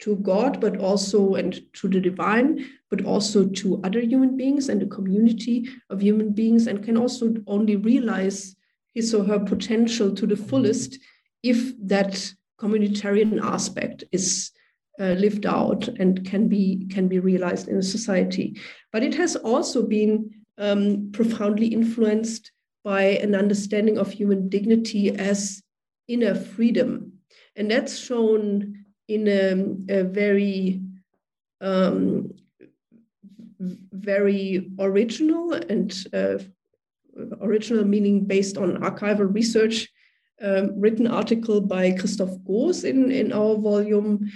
to 0.00 0.16
God, 0.16 0.60
but 0.60 0.78
also 0.78 1.34
and 1.34 1.60
to 1.74 1.88
the 1.88 2.00
divine, 2.00 2.64
but 2.88 3.04
also 3.04 3.46
to 3.46 3.80
other 3.82 4.00
human 4.00 4.36
beings 4.36 4.68
and 4.68 4.80
the 4.80 4.86
community 4.86 5.68
of 5.90 6.00
human 6.00 6.32
beings, 6.32 6.66
and 6.66 6.84
can 6.84 6.96
also 6.96 7.34
only 7.46 7.76
realize 7.76 8.56
his 8.94 9.14
or 9.14 9.24
her 9.24 9.38
potential 9.38 10.14
to 10.14 10.26
the 10.26 10.36
fullest 10.36 10.98
if 11.42 11.72
that 11.86 12.32
communitarian 12.60 13.40
aspect 13.42 14.04
is 14.12 14.50
uh, 15.00 15.12
lived 15.12 15.46
out 15.46 15.88
and 15.88 16.26
can 16.26 16.48
be 16.48 16.86
can 16.90 17.08
be 17.08 17.18
realized 17.18 17.68
in 17.68 17.76
a 17.78 17.82
society. 17.82 18.60
But 18.92 19.02
it 19.02 19.14
has 19.14 19.34
also 19.36 19.86
been 19.86 20.30
um, 20.58 21.10
profoundly 21.12 21.68
influenced 21.68 22.52
by 22.84 23.02
an 23.02 23.34
understanding 23.34 23.98
of 23.98 24.10
human 24.10 24.48
dignity 24.48 25.10
as 25.10 25.62
inner 26.06 26.34
freedom, 26.34 27.12
and 27.56 27.70
that's 27.70 27.98
shown 27.98 28.84
in 29.08 29.26
a, 29.26 30.00
a 30.00 30.04
very 30.04 30.82
um, 31.62 32.32
very 33.60 34.70
original 34.78 35.52
and 35.52 36.06
uh, 36.12 36.38
original 37.40 37.84
meaning 37.84 38.24
based 38.24 38.56
on 38.56 38.76
archival 38.82 39.32
research 39.32 39.88
um, 40.42 40.80
written 40.80 41.06
article 41.06 41.60
by 41.60 41.92
Christoph 41.92 42.36
Goos 42.46 42.84
in, 42.84 43.10
in 43.10 43.32
our 43.32 43.56
volume, 43.56 44.30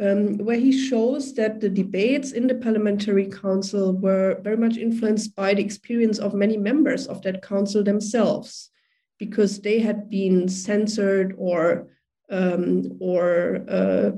um, 0.00 0.38
where 0.38 0.58
he 0.58 0.72
shows 0.72 1.34
that 1.34 1.60
the 1.60 1.68
debates 1.68 2.32
in 2.32 2.46
the 2.46 2.54
Parliamentary 2.54 3.26
Council 3.26 3.96
were 3.96 4.38
very 4.42 4.56
much 4.56 4.76
influenced 4.76 5.34
by 5.34 5.54
the 5.54 5.62
experience 5.62 6.18
of 6.18 6.34
many 6.34 6.56
members 6.56 7.06
of 7.06 7.22
that 7.22 7.42
council 7.42 7.82
themselves, 7.82 8.70
because 9.18 9.60
they 9.60 9.80
had 9.80 10.10
been 10.10 10.48
censored 10.48 11.34
or 11.38 11.88
um, 12.30 12.96
or 13.00 13.64
uh, 13.68 14.10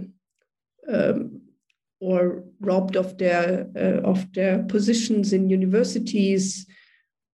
um, 0.93 1.41
or 2.01 2.45
robbed 2.61 2.97
of 2.97 3.17
their 3.17 3.67
uh, 3.77 4.01
of 4.03 4.31
their 4.33 4.65
positions 4.65 5.33
in 5.33 5.49
universities 5.49 6.67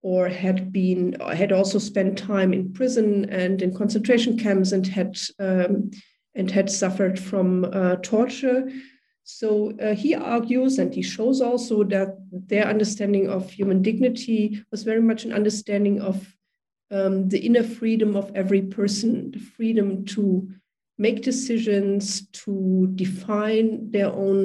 or 0.09 0.29
had 0.29 0.73
been 0.73 1.01
had 1.43 1.53
also 1.53 1.79
spent 1.79 2.17
time 2.17 2.55
in 2.55 2.73
prison 2.73 3.29
and 3.29 3.61
in 3.61 3.71
concentration 3.81 4.39
camps 4.39 4.73
and 4.73 4.87
had 4.87 5.19
um, 5.39 5.91
and 6.35 6.51
had 6.51 6.71
suffered 6.71 7.19
from 7.19 7.49
uh, 7.65 7.97
torture. 7.97 8.61
So 9.25 9.49
uh, 9.79 9.95
he 9.95 10.15
argues 10.15 10.79
and 10.79 10.95
he 10.95 11.03
shows 11.03 11.43
also 11.43 11.85
that 11.95 12.11
their 12.53 12.67
understanding 12.67 13.29
of 13.29 13.51
human 13.51 13.83
dignity 13.83 14.65
was 14.71 14.83
very 14.91 15.03
much 15.03 15.27
an 15.27 15.33
understanding 15.35 16.01
of 16.01 16.17
um, 16.91 17.29
the 17.29 17.41
inner 17.49 17.67
freedom 17.79 18.17
of 18.17 18.33
every 18.35 18.63
person, 18.63 19.31
the 19.33 19.41
freedom 19.57 20.07
to 20.17 20.49
make 20.97 21.23
decisions, 21.23 22.27
to 22.45 22.55
define 22.95 23.91
their 23.91 24.11
own 24.11 24.43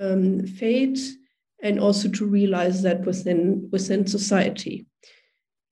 um, 0.00 0.46
fate, 0.46 0.98
and 1.62 1.78
also 1.78 2.08
to 2.08 2.26
realize 2.26 2.82
that 2.82 3.04
within 3.04 3.68
within 3.70 4.06
society. 4.06 4.86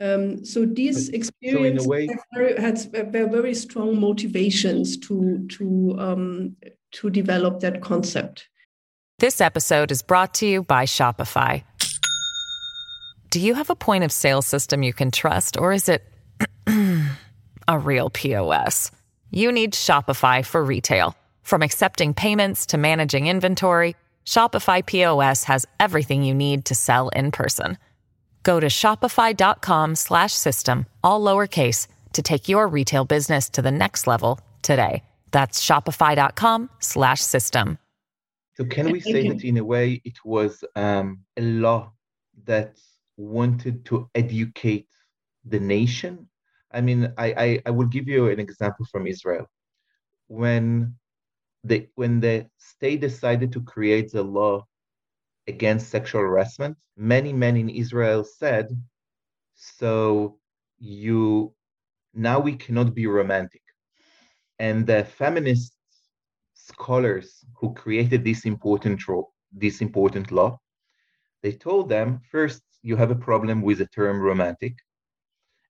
Um, 0.00 0.45
so 0.45 0.64
these 0.64 1.09
experiences 1.09 1.85
so 1.85 1.90
way, 1.90 2.07
have 2.07 2.23
very, 2.35 2.61
had 2.61 2.78
very 3.12 3.54
strong 3.54 3.99
motivations 4.00 4.97
to 4.99 5.47
to 5.49 5.97
um, 5.99 6.57
to 6.92 7.11
develop 7.11 7.61
that 7.61 7.80
concept. 7.83 8.49
This 9.18 9.40
episode 9.40 9.90
is 9.90 10.02
brought 10.02 10.35
to 10.35 10.47
you 10.47 10.62
by 10.62 10.85
Shopify. 10.85 11.64
Do 13.30 13.40
you 13.40 13.54
have 13.54 13.68
a 13.68 13.75
point 13.75 14.04
of 14.04 14.12
sale 14.12 14.42
system 14.42 14.83
you 14.83 14.92
can 14.92 15.11
trust, 15.11 15.57
or 15.57 15.73
is 15.73 15.88
it 15.88 16.04
a 17.68 17.78
real 17.78 18.11
POS? 18.11 18.92
You 19.30 19.50
need 19.50 19.73
Shopify 19.73 20.47
for 20.47 20.64
retail, 20.64 21.16
from 21.42 21.62
accepting 21.62 22.14
payments 22.14 22.66
to 22.66 22.78
managing 22.78 23.26
inventory. 23.26 23.97
Shopify 24.28 24.85
POS 24.85 25.44
has 25.44 25.64
everything 25.80 26.23
you 26.23 26.35
need 26.35 26.66
to 26.66 26.75
sell 26.75 27.08
in 27.20 27.32
person. 27.32 27.78
Go 28.42 28.61
to 28.61 28.66
shopify.com/system 28.66 30.87
all 31.02 31.23
lowercase 31.23 31.87
to 32.12 32.23
take 32.23 32.47
your 32.47 32.68
retail 32.68 33.06
business 33.06 33.49
to 33.49 33.62
the 33.62 33.70
next 33.70 34.06
level 34.06 34.38
today. 34.61 35.02
That's 35.30 35.64
shopify.com/system. 35.64 37.78
So 38.56 38.64
can 38.64 38.93
we 38.93 39.00
say 39.00 39.30
that 39.30 39.45
in 39.45 39.56
a 39.56 39.64
way 39.64 40.02
it 40.04 40.19
was 40.25 40.62
um, 40.76 41.21
a 41.38 41.43
law 41.43 41.93
that 42.45 42.78
wanted 43.17 43.86
to 43.86 44.10
educate 44.14 44.91
the 45.45 45.60
nation? 45.60 46.28
I 46.71 46.82
mean, 46.82 47.14
I, 47.17 47.32
I, 47.45 47.62
I 47.67 47.71
will 47.71 47.86
give 47.86 48.06
you 48.08 48.28
an 48.28 48.41
example 48.41 48.84
from 48.93 49.06
Israel. 49.06 49.47
When 50.26 50.99
the 51.64 51.88
when 51.94 52.21
the 52.21 52.47
state 52.58 53.00
decided 53.00 53.52
to 53.52 53.60
create 53.62 54.12
the 54.12 54.23
law 54.23 54.66
against 55.47 55.88
sexual 55.88 56.23
harassment, 56.23 56.76
many 56.97 57.32
men 57.32 57.56
in 57.56 57.68
Israel 57.68 58.25
said, 58.25 58.68
so 59.54 60.38
you 60.78 61.54
now 62.14 62.38
we 62.38 62.54
cannot 62.54 62.94
be 62.94 63.06
romantic. 63.06 63.62
And 64.58 64.86
the 64.86 65.04
feminist 65.04 65.73
scholars 66.54 67.44
who 67.54 67.75
created 67.75 68.25
this 68.25 68.44
important 68.44 69.02
this 69.52 69.80
important 69.80 70.30
law, 70.30 70.60
they 71.42 71.52
told 71.52 71.88
them 71.88 72.21
first, 72.30 72.62
you 72.82 72.97
have 72.97 73.10
a 73.10 73.25
problem 73.28 73.62
with 73.62 73.78
the 73.78 73.86
term 73.86 74.21
romantic. 74.21 74.75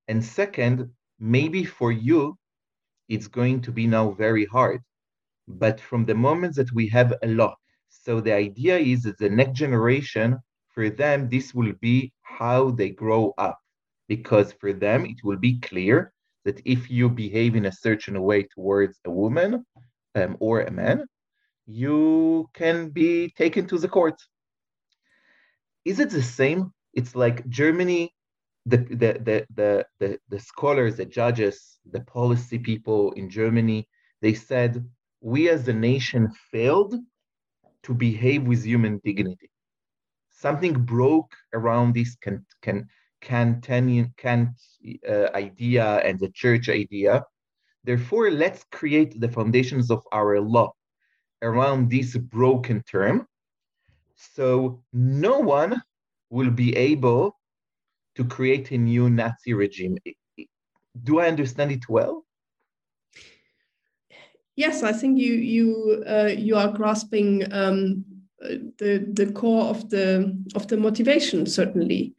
And 0.09 0.24
second, 0.24 0.90
maybe 1.18 1.64
for 1.64 1.92
you, 1.92 2.37
it's 3.09 3.29
going 3.29 3.61
to 3.62 3.72
be 3.72 3.87
now 3.87 4.11
very 4.11 4.44
hard 4.46 4.83
but 5.49 5.81
from 5.81 6.05
the 6.05 6.15
moment 6.15 6.55
that 6.57 6.73
we 6.73 6.87
have 6.89 7.15
a 7.23 7.27
law. 7.27 7.57
So 7.89 8.21
the 8.21 8.33
idea 8.33 8.79
is 8.79 9.03
that 9.03 9.19
the 9.19 9.31
next 9.31 9.59
generation, 9.59 10.39
for 10.69 10.91
them, 10.91 11.29
this 11.29 11.55
will 11.55 11.73
be 11.81 12.13
how 12.23 12.71
they 12.71 12.91
grow 12.91 13.35
up, 13.39 13.59
because 14.09 14.53
for 14.53 14.73
them, 14.73 15.07
it 15.07 15.25
will 15.25 15.39
be 15.39 15.59
clear 15.61 16.13
that 16.45 16.61
if 16.65 16.91
you 16.91 17.09
behave 17.09 17.57
in 17.57 17.67
a 17.67 17.73
certain 17.73 18.21
way 18.23 18.43
towards 18.45 19.01
a 19.05 19.11
woman 19.11 19.65
um, 20.15 20.37
or 20.39 20.61
a 20.61 20.71
man, 20.71 21.05
you 21.67 22.49
can 22.55 22.91
be 22.91 23.31
taken 23.37 23.67
to 23.67 23.79
the 23.79 23.89
court. 23.89 24.21
Is 25.85 25.99
it 25.99 26.11
the 26.11 26.23
same? 26.23 26.73
It's 26.95 27.15
like 27.15 27.49
Germany, 27.49 28.15
the, 28.67 28.77
the, 28.77 29.13
the, 29.25 29.47
the, 29.55 29.87
the, 29.99 30.19
the 30.29 30.39
scholars, 30.39 30.97
the 30.97 31.05
judges, 31.05 31.79
the 31.91 32.01
policy 32.01 32.59
people 32.59 33.13
in 33.13 33.31
Germany, 33.31 33.89
they 34.21 34.35
said 34.35 34.85
we 35.21 35.49
as 35.49 35.67
a 35.69 35.73
nation 35.73 36.31
failed 36.51 36.95
to 37.83 37.95
behave 37.95 38.45
with 38.45 38.65
human 38.65 39.01
dignity. 39.05 39.51
Something 40.31 40.75
broke 40.85 41.33
around 41.53 41.95
this 41.95 42.17
can, 42.17 42.45
can, 42.63 42.89
Kantian 43.21 44.17
Kant 44.17 44.51
uh, 45.09 45.29
idea 45.35 45.97
and 46.05 46.19
the 46.21 46.31
church 46.31 46.69
idea. 46.69 47.25
Therefore, 47.83 48.31
let's 48.31 48.65
create 48.71 49.21
the 49.21 49.29
foundations 49.29 49.91
of 49.91 50.03
our 50.13 50.41
law 50.41 50.73
around 51.43 51.91
this 51.91 52.17
broken 52.17 52.83
term 52.85 53.27
so 54.19 54.83
no 54.93 55.39
one 55.39 55.81
will 56.31 56.51
be 56.51 56.77
able 56.77 57.37
to 58.17 58.25
create 58.25 58.71
a 58.73 58.79
new 58.79 59.09
Nazi 59.09 59.55
regime. 59.55 59.97
Do 61.05 61.21
I 61.21 61.29
understand 61.29 61.71
it 61.71 61.89
well? 61.89 62.25
Yes, 64.59 64.83
I 64.83 64.92
think 64.92 65.21
you 65.21 65.35
you 65.35 66.03
uh, 66.05 66.33
you 66.37 66.57
are 66.57 66.73
grasping 66.73 67.44
um, 67.53 68.05
the 68.40 69.07
the 69.12 69.31
core 69.33 69.66
of 69.66 69.88
the 69.88 70.37
of 70.57 70.66
the 70.66 70.77
motivation 70.77 71.47
certainly. 71.47 72.14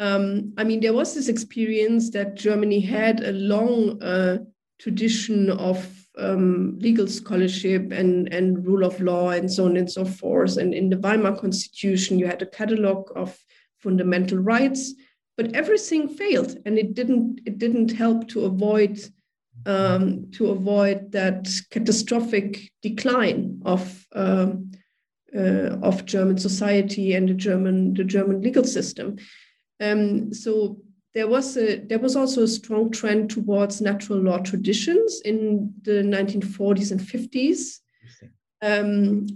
Um, 0.00 0.54
I 0.58 0.64
mean, 0.64 0.80
there 0.80 0.92
was 0.92 1.14
this 1.14 1.28
experience 1.28 2.10
that 2.10 2.34
Germany 2.34 2.80
had 2.80 3.22
a 3.22 3.30
long 3.30 4.02
uh, 4.02 4.38
tradition 4.80 5.50
of 5.50 5.78
um, 6.18 6.76
legal 6.80 7.06
scholarship 7.06 7.92
and 7.92 8.26
and 8.34 8.66
rule 8.66 8.84
of 8.84 9.00
law 9.00 9.30
and 9.30 9.48
so 9.48 9.66
on 9.66 9.76
and 9.76 9.88
so 9.88 10.04
forth. 10.04 10.56
And 10.56 10.74
in 10.74 10.90
the 10.90 10.98
Weimar 10.98 11.36
Constitution, 11.36 12.18
you 12.18 12.26
had 12.26 12.42
a 12.42 12.50
catalog 12.60 13.08
of 13.14 13.38
fundamental 13.76 14.38
rights, 14.38 14.94
but 15.36 15.54
everything 15.54 16.08
failed, 16.08 16.58
and 16.66 16.76
it 16.76 16.94
didn't 16.94 17.40
it 17.46 17.58
didn't 17.58 17.92
help 17.92 18.26
to 18.30 18.46
avoid 18.46 18.98
um, 19.68 20.30
to 20.32 20.50
avoid 20.50 21.12
that 21.12 21.46
catastrophic 21.70 22.70
decline 22.82 23.60
of 23.66 24.06
um, 24.14 24.72
uh, 25.36 25.76
of 25.82 26.06
German 26.06 26.38
society 26.38 27.12
and 27.12 27.28
the 27.28 27.34
German 27.34 27.92
the 27.92 28.04
German 28.04 28.40
legal 28.40 28.64
system. 28.64 29.18
Um, 29.80 30.32
so 30.32 30.78
there 31.14 31.28
was 31.28 31.56
a 31.58 31.76
there 31.80 31.98
was 31.98 32.16
also 32.16 32.44
a 32.44 32.48
strong 32.48 32.90
trend 32.90 33.30
towards 33.30 33.82
natural 33.82 34.18
law 34.18 34.38
traditions 34.38 35.20
in 35.20 35.74
the 35.82 36.02
1940s 36.02 36.90
and 36.90 37.00
50s. 37.00 37.80
Um, 38.62 39.26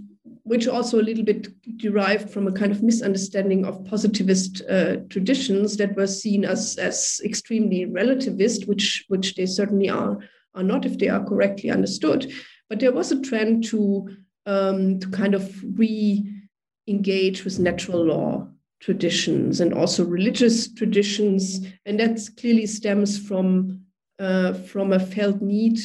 which 0.43 0.67
also 0.67 0.99
a 0.99 1.03
little 1.03 1.23
bit 1.23 1.47
derived 1.77 2.29
from 2.29 2.47
a 2.47 2.51
kind 2.51 2.71
of 2.71 2.83
misunderstanding 2.83 3.65
of 3.65 3.83
positivist 3.85 4.61
uh, 4.69 4.97
traditions 5.09 5.77
that 5.77 5.95
were 5.95 6.07
seen 6.07 6.43
as 6.43 6.77
as 6.77 7.21
extremely 7.23 7.85
relativist, 7.85 8.67
which 8.67 9.05
which 9.07 9.35
they 9.35 9.45
certainly 9.45 9.89
are 9.89 10.17
are 10.55 10.63
not 10.63 10.85
if 10.85 10.97
they 10.97 11.09
are 11.09 11.23
correctly 11.23 11.69
understood. 11.69 12.31
But 12.69 12.79
there 12.79 12.91
was 12.91 13.11
a 13.11 13.21
trend 13.21 13.63
to 13.65 14.09
um, 14.45 14.99
to 14.99 15.07
kind 15.09 15.33
of 15.33 15.49
re-engage 15.77 17.45
with 17.45 17.59
natural 17.59 18.05
law 18.05 18.47
traditions 18.81 19.61
and 19.61 19.73
also 19.73 20.03
religious 20.03 20.73
traditions, 20.73 21.65
and 21.85 21.97
that 22.01 22.19
clearly 22.37 22.65
stems 22.65 23.17
from 23.17 23.81
uh, 24.19 24.53
from 24.53 24.91
a 24.91 24.99
felt 24.99 25.41
need 25.41 25.79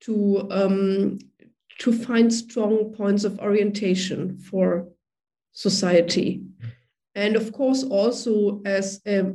to 0.00 0.48
um, 0.50 1.18
to 1.78 1.92
find 1.92 2.32
strong 2.32 2.92
points 2.92 3.24
of 3.24 3.38
orientation 3.40 4.38
for 4.38 4.88
society, 5.52 6.42
and 7.14 7.36
of 7.36 7.52
course 7.52 7.84
also 7.84 8.60
as 8.64 9.00
a 9.06 9.34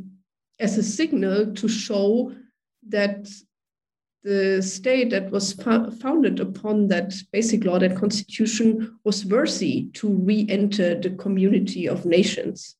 as 0.59 0.77
a 0.77 0.83
signal 0.83 1.53
to 1.53 1.67
show 1.67 2.33
that 2.89 3.27
the 4.23 4.61
state 4.61 5.09
that 5.09 5.29
was 5.31 5.53
founded 5.53 6.39
upon 6.39 6.87
that 6.87 7.13
basic 7.33 7.65
law, 7.65 7.77
that 7.77 7.97
constitution, 7.97 8.97
was 9.03 9.25
worthy 9.25 9.89
to 9.93 10.07
re 10.07 10.45
enter 10.49 10.95
the 10.95 11.09
community 11.11 11.89
of 11.89 12.05
nations. 12.05 12.77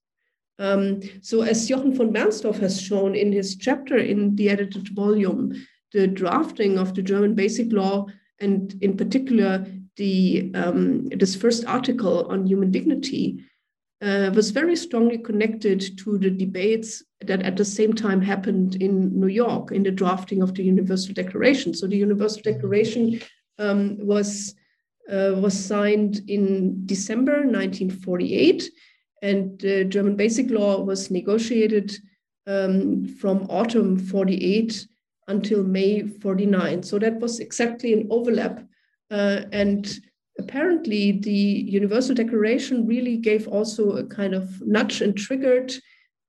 Um, 0.59 1.01
so, 1.21 1.41
as 1.41 1.67
Jochen 1.67 1.93
von 1.93 2.13
Bernstorff 2.13 2.59
has 2.59 2.81
shown 2.81 3.15
in 3.15 3.31
his 3.33 3.57
chapter 3.57 3.97
in 3.97 4.35
the 4.35 4.49
edited 4.49 4.87
volume, 4.89 5.53
the 5.91 6.07
drafting 6.07 6.77
of 6.77 6.95
the 6.95 7.01
German 7.01 7.35
basic 7.35 7.73
law, 7.73 8.05
and 8.43 8.75
in 8.81 8.97
particular, 8.97 9.65
the, 9.95 10.51
um, 10.53 11.07
this 11.09 11.35
first 11.35 11.65
article 11.65 12.27
on 12.29 12.45
human 12.45 12.71
dignity, 12.71 13.43
uh, 14.03 14.29
was 14.35 14.51
very 14.51 14.75
strongly 14.75 15.17
connected 15.17 15.97
to 15.97 16.17
the 16.17 16.29
debates 16.29 17.03
that 17.21 17.41
at 17.41 17.55
the 17.55 17.63
same 17.63 17.93
time 17.93 18.21
happened 18.21 18.75
in 18.75 19.17
New 19.17 19.27
York 19.27 19.71
in 19.71 19.81
the 19.81 19.91
drafting 19.91 20.41
of 20.41 20.53
the 20.53 20.63
Universal 20.63 21.13
Declaration. 21.13 21.73
So 21.73 21.87
the 21.87 21.95
Universal 21.95 22.41
Declaration 22.43 23.21
um, 23.59 23.97
was 23.99 24.55
uh, 25.09 25.35
was 25.35 25.53
signed 25.53 26.21
in 26.27 26.85
December 26.85 27.45
1948, 27.45 28.69
and 29.21 29.59
the 29.59 29.83
German 29.85 30.15
Basic 30.15 30.49
Law 30.49 30.81
was 30.81 31.11
negotiated 31.11 31.93
um, 32.47 33.05
from 33.05 33.45
autumn 33.49 33.97
48 33.97 34.87
until 35.27 35.63
May 35.63 36.07
49. 36.07 36.83
So 36.83 36.99
that 36.99 37.19
was 37.19 37.39
exactly 37.39 37.93
an 37.93 38.07
overlap, 38.09 38.63
uh, 39.11 39.41
and 39.51 39.91
apparently 40.39 41.11
the 41.11 41.31
Universal 41.31 42.15
Declaration 42.15 42.87
really 42.87 43.17
gave 43.17 43.47
also 43.47 43.97
a 43.97 44.05
kind 44.05 44.33
of 44.33 44.61
nudge 44.61 45.01
and 45.01 45.15
triggered 45.15 45.73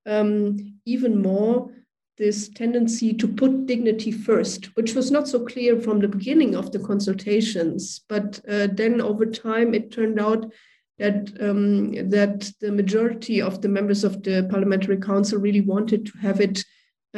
um, 0.05 0.57
even 0.85 1.21
more 1.21 1.71
this 2.17 2.47
tendency 2.49 3.13
to 3.13 3.27
put 3.27 3.65
dignity 3.65 4.11
first, 4.11 4.67
which 4.77 4.95
was 4.95 5.11
not 5.11 5.27
so 5.27 5.45
clear 5.45 5.79
from 5.79 5.99
the 5.99 6.07
beginning 6.07 6.55
of 6.55 6.71
the 6.71 6.79
consultations. 6.79 8.01
But 8.07 8.39
uh, 8.49 8.67
then 8.71 9.01
over 9.01 9.25
time, 9.25 9.73
it 9.73 9.91
turned 9.91 10.19
out 10.19 10.51
that 10.97 11.29
um, 11.41 11.91
that 12.09 12.51
the 12.61 12.71
majority 12.71 13.41
of 13.41 13.61
the 13.61 13.67
members 13.67 14.05
of 14.05 14.23
the 14.23 14.47
Parliamentary 14.49 14.97
Council 14.97 15.39
really 15.39 15.61
wanted 15.61 16.05
to 16.05 16.17
have 16.19 16.39
it 16.39 16.63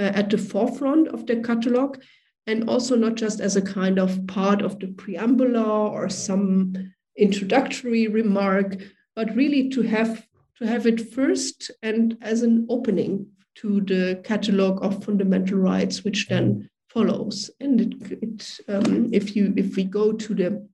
at 0.02 0.30
the 0.30 0.38
forefront 0.38 1.08
of 1.10 1.26
the 1.26 1.38
catalogue 1.38 2.02
and 2.46 2.70
also 2.70 2.96
not 2.96 3.16
just 3.16 3.40
as 3.40 3.56
a 3.56 3.62
kind 3.62 4.00
of 4.00 4.26
part 4.28 4.62
of 4.62 4.80
the 4.80 4.88
preambular 4.88 5.92
or 5.92 6.10
some 6.10 6.74
introductory 7.18 8.08
remark, 8.08 8.78
but 9.16 9.36
really 9.36 9.70
to 9.70 9.82
have 9.82 10.26
to 10.58 10.66
have 10.66 10.88
it 10.88 11.14
first 11.14 11.70
and 11.84 12.18
as 12.22 12.42
an 12.42 12.66
opening 12.70 13.28
to 13.56 13.82
the 13.82 14.20
catalog 14.24 14.84
of 14.84 15.04
fundamental 15.04 15.58
rights, 15.58 16.04
which 16.04 16.28
then 16.30 16.70
follows. 16.90 17.50
And 17.60 17.82
it, 17.82 18.20
it 18.24 18.60
um, 18.68 19.10
if 19.12 19.36
you 19.36 19.54
if 19.58 19.76
we 19.76 19.84
go 19.84 20.14
to 20.14 20.34
the 20.34 20.68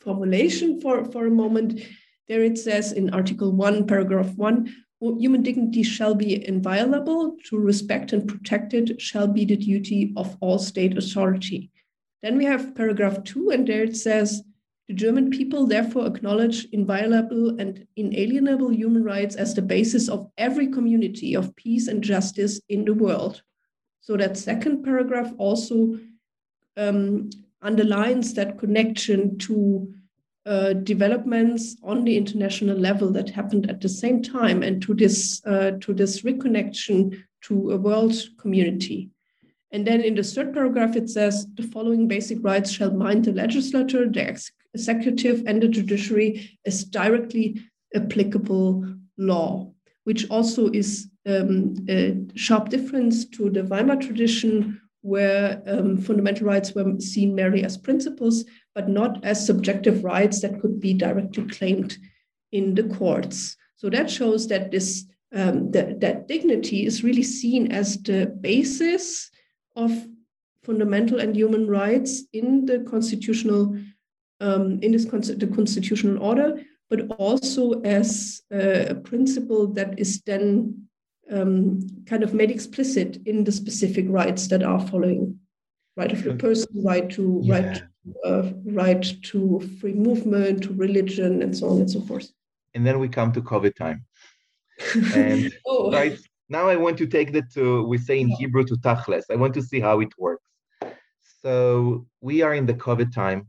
formulation 0.00 0.80
for, 0.80 1.04
for 1.04 1.26
a 1.26 1.30
moment, 1.30 1.80
there 2.28 2.42
it 2.42 2.58
says 2.58 2.92
in 2.92 3.10
Article 3.10 3.52
1, 3.52 3.86
paragraph 3.86 4.34
1, 4.36 4.74
human 5.00 5.42
dignity 5.42 5.82
shall 5.82 6.14
be 6.14 6.46
inviolable, 6.46 7.36
to 7.44 7.58
respect 7.58 8.12
and 8.12 8.26
protect 8.26 8.74
it 8.74 9.00
shall 9.00 9.28
be 9.28 9.44
the 9.44 9.56
duty 9.56 10.12
of 10.16 10.36
all 10.40 10.58
state 10.58 10.98
authority. 10.98 11.70
Then 12.22 12.36
we 12.36 12.44
have 12.44 12.74
paragraph 12.74 13.22
two, 13.24 13.50
and 13.50 13.66
there 13.66 13.84
it 13.84 13.96
says, 13.96 14.42
the 14.88 14.94
German 14.94 15.30
people 15.30 15.66
therefore 15.66 16.06
acknowledge 16.06 16.64
inviolable 16.72 17.60
and 17.60 17.86
inalienable 17.96 18.72
human 18.72 19.04
rights 19.04 19.36
as 19.36 19.54
the 19.54 19.62
basis 19.62 20.08
of 20.08 20.30
every 20.38 20.68
community 20.68 21.36
of 21.36 21.54
peace 21.56 21.88
and 21.88 22.02
justice 22.02 22.60
in 22.70 22.86
the 22.86 22.94
world. 22.94 23.42
So 24.00 24.16
that 24.16 24.38
second 24.38 24.82
paragraph 24.82 25.32
also 25.36 25.98
um, 26.78 27.28
underlines 27.60 28.32
that 28.34 28.58
connection 28.58 29.36
to 29.38 29.92
uh, 30.48 30.72
developments 30.72 31.76
on 31.82 32.04
the 32.04 32.16
international 32.16 32.76
level 32.76 33.12
that 33.12 33.28
happened 33.28 33.68
at 33.70 33.82
the 33.82 33.88
same 33.88 34.22
time 34.22 34.62
and 34.62 34.80
to 34.80 34.94
this 34.94 35.42
uh, 35.44 35.72
to 35.82 35.92
this 35.92 36.22
reconnection 36.22 37.22
to 37.42 37.72
a 37.72 37.76
world 37.76 38.14
community. 38.38 39.10
And 39.70 39.86
then 39.86 40.00
in 40.00 40.14
the 40.14 40.22
third 40.22 40.54
paragraph, 40.54 40.96
it 40.96 41.10
says 41.10 41.46
the 41.54 41.62
following 41.62 42.08
basic 42.08 42.38
rights 42.42 42.70
shall 42.70 42.90
bind 42.90 43.26
the 43.26 43.32
legislature, 43.32 44.08
the 44.08 44.26
ex- 44.30 44.50
executive, 44.72 45.42
and 45.46 45.62
the 45.62 45.68
judiciary 45.68 46.58
as 46.64 46.84
directly 46.84 47.60
applicable 47.94 48.86
law, 49.18 49.70
which 50.04 50.30
also 50.30 50.70
is 50.70 51.10
um, 51.26 51.74
a 51.90 52.16
sharp 52.34 52.70
difference 52.70 53.26
to 53.26 53.50
the 53.50 53.64
Weimar 53.64 53.96
tradition, 53.96 54.80
where 55.02 55.62
um, 55.66 55.98
fundamental 55.98 56.46
rights 56.46 56.74
were 56.74 56.98
seen 56.98 57.34
merely 57.34 57.62
as 57.64 57.76
principles, 57.76 58.46
but 58.78 58.88
not 58.88 59.24
as 59.24 59.44
subjective 59.44 60.04
rights 60.04 60.40
that 60.40 60.60
could 60.60 60.78
be 60.78 60.94
directly 60.94 61.44
claimed 61.48 61.98
in 62.52 62.76
the 62.76 62.84
courts. 62.84 63.56
So 63.74 63.90
that 63.90 64.08
shows 64.08 64.46
that 64.46 64.70
this 64.70 65.04
um, 65.34 65.72
that, 65.72 65.98
that 65.98 66.28
dignity 66.28 66.86
is 66.86 67.02
really 67.02 67.24
seen 67.24 67.72
as 67.72 68.00
the 68.00 68.26
basis 68.40 69.32
of 69.74 69.90
fundamental 70.62 71.18
and 71.18 71.34
human 71.34 71.66
rights 71.66 72.22
in 72.32 72.66
the 72.66 72.78
constitutional 72.88 73.76
um, 74.40 74.78
in 74.80 74.92
this 74.92 75.06
the 75.06 75.52
constitutional 75.52 76.22
order, 76.22 76.62
but 76.88 77.00
also 77.18 77.80
as 77.82 78.42
a 78.52 78.94
principle 78.94 79.66
that 79.72 79.98
is 79.98 80.22
then 80.22 80.86
um, 81.32 81.80
kind 82.06 82.22
of 82.22 82.32
made 82.32 82.52
explicit 82.52 83.18
in 83.26 83.42
the 83.42 83.50
specific 83.50 84.06
rights 84.08 84.46
that 84.46 84.62
are 84.62 84.78
following 84.86 85.36
right 85.96 86.12
of 86.12 86.22
the 86.22 86.34
person, 86.34 86.68
right 86.84 87.10
to 87.10 87.40
yeah. 87.42 87.54
right 87.54 87.82
uh, 88.24 88.50
right 88.64 89.04
to 89.22 89.60
free 89.80 89.94
movement, 89.94 90.64
to 90.64 90.72
religion, 90.74 91.42
and 91.42 91.56
so 91.56 91.68
on 91.68 91.80
and 91.80 91.90
so 91.90 92.00
forth. 92.00 92.30
And 92.74 92.86
then 92.86 92.98
we 92.98 93.08
come 93.08 93.32
to 93.32 93.42
COVID 93.42 93.74
time. 93.74 94.04
And 95.14 95.52
oh. 95.66 95.90
right 95.92 96.18
now, 96.48 96.68
I 96.68 96.76
want 96.76 96.98
to 96.98 97.06
take 97.06 97.32
that 97.32 97.52
to 97.54 97.84
we 97.84 97.98
say 97.98 98.20
in 98.20 98.28
Hebrew 98.28 98.64
to 98.64 98.76
tachles. 98.76 99.24
I 99.30 99.36
want 99.36 99.54
to 99.54 99.62
see 99.62 99.80
how 99.80 100.00
it 100.00 100.12
works. 100.18 100.44
So 101.42 102.06
we 102.20 102.42
are 102.42 102.54
in 102.54 102.66
the 102.66 102.74
COVID 102.74 103.12
time, 103.12 103.48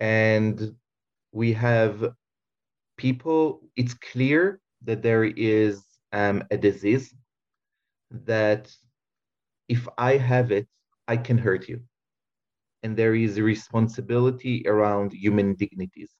and 0.00 0.74
we 1.32 1.52
have 1.52 2.12
people. 2.96 3.62
It's 3.76 3.94
clear 3.94 4.60
that 4.84 5.02
there 5.02 5.24
is 5.24 5.82
um, 6.12 6.44
a 6.50 6.56
disease 6.56 7.14
that 8.10 8.72
if 9.68 9.88
I 9.98 10.16
have 10.16 10.52
it, 10.52 10.66
I 11.08 11.16
can 11.16 11.38
hurt 11.38 11.68
you. 11.68 11.80
And 12.84 12.96
there 12.96 13.16
is 13.16 13.40
responsibility 13.40 14.62
around 14.66 15.12
human 15.12 15.54
dignities. 15.54 16.10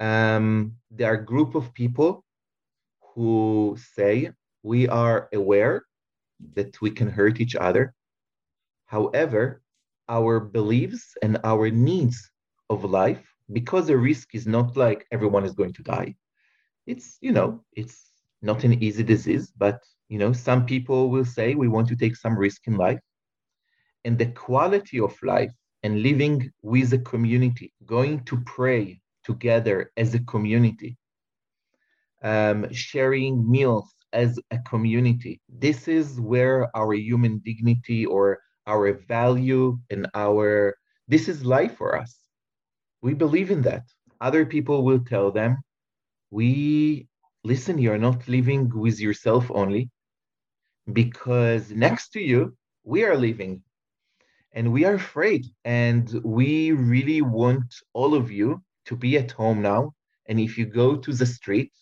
Um, 0.00 0.74
there 0.90 1.10
are 1.10 1.20
a 1.22 1.24
group 1.24 1.54
of 1.54 1.72
people 1.72 2.24
who 3.14 3.76
say 3.94 4.30
we 4.62 4.88
are 4.88 5.28
aware 5.32 5.84
that 6.54 6.80
we 6.82 6.90
can 6.90 7.08
hurt 7.08 7.40
each 7.40 7.56
other. 7.56 7.94
However, 8.86 9.62
our 10.08 10.40
beliefs 10.40 11.16
and 11.22 11.38
our 11.44 11.70
needs 11.70 12.30
of 12.68 12.84
life, 12.84 13.24
because 13.52 13.86
the 13.86 13.96
risk 13.96 14.34
is 14.34 14.46
not 14.46 14.76
like 14.76 15.06
everyone 15.12 15.44
is 15.44 15.52
going 15.52 15.72
to 15.74 15.82
die. 15.82 16.14
It's, 16.86 17.18
you 17.20 17.32
know, 17.32 17.64
it's 17.72 18.10
not 18.42 18.64
an 18.64 18.82
easy 18.82 19.02
disease, 19.02 19.52
but 19.56 19.80
you 20.08 20.18
know, 20.18 20.32
some 20.32 20.66
people 20.66 21.10
will 21.10 21.24
say 21.24 21.54
we 21.54 21.68
want 21.68 21.88
to 21.88 21.96
take 21.96 22.16
some 22.16 22.36
risk 22.36 22.66
in 22.66 22.76
life. 22.76 23.00
And 24.04 24.18
the 24.18 24.26
quality 24.26 25.00
of 25.00 25.14
life 25.22 25.52
and 25.82 26.02
living 26.02 26.50
with 26.62 26.92
a 26.92 26.98
community, 26.98 27.72
going 27.84 28.24
to 28.24 28.40
pray 28.46 29.00
together 29.24 29.90
as 29.96 30.14
a 30.14 30.20
community, 30.20 30.96
um, 32.22 32.72
sharing 32.72 33.48
meals 33.48 33.92
as 34.12 34.38
a 34.50 34.58
community. 34.60 35.40
This 35.48 35.88
is 35.88 36.20
where 36.20 36.74
our 36.76 36.94
human 36.94 37.38
dignity 37.38 38.06
or 38.06 38.40
our 38.66 38.92
value 38.92 39.78
and 39.90 40.06
our 40.14 40.76
this 41.08 41.26
is 41.26 41.42
life 41.44 41.76
for 41.76 41.96
us. 41.96 42.18
We 43.00 43.14
believe 43.14 43.50
in 43.50 43.62
that. 43.62 43.84
Other 44.20 44.44
people 44.44 44.84
will 44.84 45.00
tell 45.00 45.30
them, 45.30 45.56
we 46.30 47.08
listen, 47.44 47.78
you're 47.78 47.98
not 47.98 48.28
living 48.28 48.70
with 48.74 49.00
yourself 49.00 49.50
only, 49.50 49.90
because 50.92 51.70
next 51.70 52.10
to 52.10 52.20
you, 52.20 52.54
we 52.84 53.04
are 53.04 53.16
living 53.16 53.62
and 54.52 54.72
we 54.72 54.84
are 54.84 54.94
afraid. 54.94 55.46
And 55.64 56.20
we 56.24 56.72
really 56.72 57.22
want 57.22 57.74
all 57.92 58.14
of 58.14 58.30
you 58.30 58.62
to 58.86 58.96
be 58.96 59.18
at 59.18 59.32
home 59.32 59.62
now. 59.62 59.94
And 60.26 60.40
if 60.40 60.58
you 60.58 60.66
go 60.66 60.96
to 60.96 61.12
the 61.12 61.26
street 61.26 61.72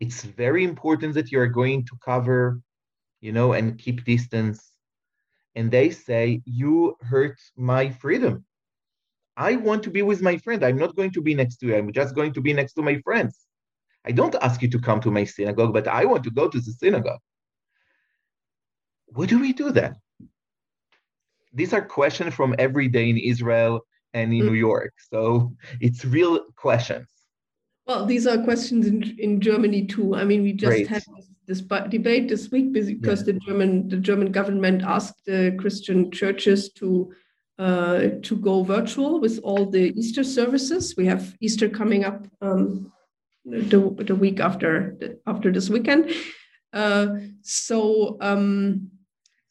it's 0.00 0.22
very 0.22 0.64
important 0.64 1.14
that 1.14 1.30
you're 1.30 1.46
going 1.46 1.84
to 1.84 1.96
cover, 2.02 2.60
you 3.20 3.32
know, 3.32 3.52
and 3.52 3.78
keep 3.78 4.04
distance. 4.04 4.72
And 5.54 5.70
they 5.70 5.90
say, 5.90 6.42
You 6.46 6.96
hurt 7.02 7.38
my 7.56 7.90
freedom. 7.90 8.44
I 9.36 9.56
want 9.56 9.82
to 9.84 9.90
be 9.90 10.02
with 10.02 10.22
my 10.22 10.38
friend. 10.38 10.64
I'm 10.64 10.78
not 10.78 10.96
going 10.96 11.12
to 11.12 11.22
be 11.22 11.34
next 11.34 11.58
to 11.58 11.66
you. 11.66 11.76
I'm 11.76 11.92
just 11.92 12.14
going 12.14 12.32
to 12.32 12.40
be 12.40 12.52
next 12.52 12.74
to 12.74 12.82
my 12.82 13.00
friends. 13.02 13.46
I 14.04 14.12
don't 14.12 14.34
ask 14.36 14.62
you 14.62 14.68
to 14.70 14.78
come 14.78 15.00
to 15.02 15.10
my 15.10 15.24
synagogue, 15.24 15.74
but 15.74 15.86
I 15.86 16.06
want 16.06 16.24
to 16.24 16.30
go 16.30 16.48
to 16.48 16.58
the 16.58 16.72
synagogue. 16.72 17.20
What 19.06 19.28
do 19.28 19.38
we 19.38 19.52
do 19.52 19.70
then? 19.70 19.96
These 21.52 21.72
are 21.72 21.82
questions 21.82 22.34
from 22.34 22.54
every 22.58 22.88
day 22.88 23.10
in 23.10 23.18
Israel 23.18 23.80
and 24.14 24.32
in 24.32 24.40
mm. 24.40 24.46
New 24.46 24.54
York. 24.54 24.92
So 25.12 25.54
it's 25.80 26.04
real 26.04 26.44
questions. 26.56 27.08
Well, 27.86 28.06
these 28.06 28.26
are 28.26 28.38
questions 28.38 28.86
in, 28.86 29.18
in 29.18 29.40
Germany 29.40 29.86
too. 29.86 30.14
I 30.14 30.24
mean, 30.24 30.42
we 30.42 30.52
just 30.52 30.70
Great. 30.70 30.86
had 30.88 31.02
this, 31.46 31.60
this, 31.60 31.88
debate 31.88 32.28
this 32.28 32.50
week 32.50 32.72
because 32.72 33.20
yeah. 33.20 33.32
the 33.32 33.40
German 33.40 33.88
the 33.88 33.96
German 33.96 34.30
government 34.30 34.82
asked 34.82 35.24
the 35.26 35.56
Christian 35.58 36.10
churches 36.12 36.72
to 36.74 37.12
uh, 37.58 38.10
to 38.22 38.36
go 38.36 38.62
virtual 38.62 39.20
with 39.20 39.40
all 39.42 39.66
the 39.66 39.92
Easter 39.98 40.24
services. 40.24 40.94
We 40.96 41.06
have 41.06 41.34
Easter 41.40 41.68
coming 41.68 42.04
up 42.04 42.26
um, 42.40 42.92
the, 43.44 43.78
the 44.06 44.14
week 44.14 44.40
after 44.40 44.96
after 45.26 45.50
this 45.50 45.68
weekend. 45.68 46.12
Uh, 46.72 47.16
so 47.42 48.16
um, 48.20 48.90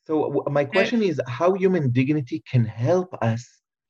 so 0.10 0.44
my 0.50 0.66
question 0.66 1.04
is 1.04 1.22
how 1.28 1.54
human 1.54 1.92
dignity 1.92 2.44
can 2.50 2.66
help 2.66 3.16
us 3.22 3.48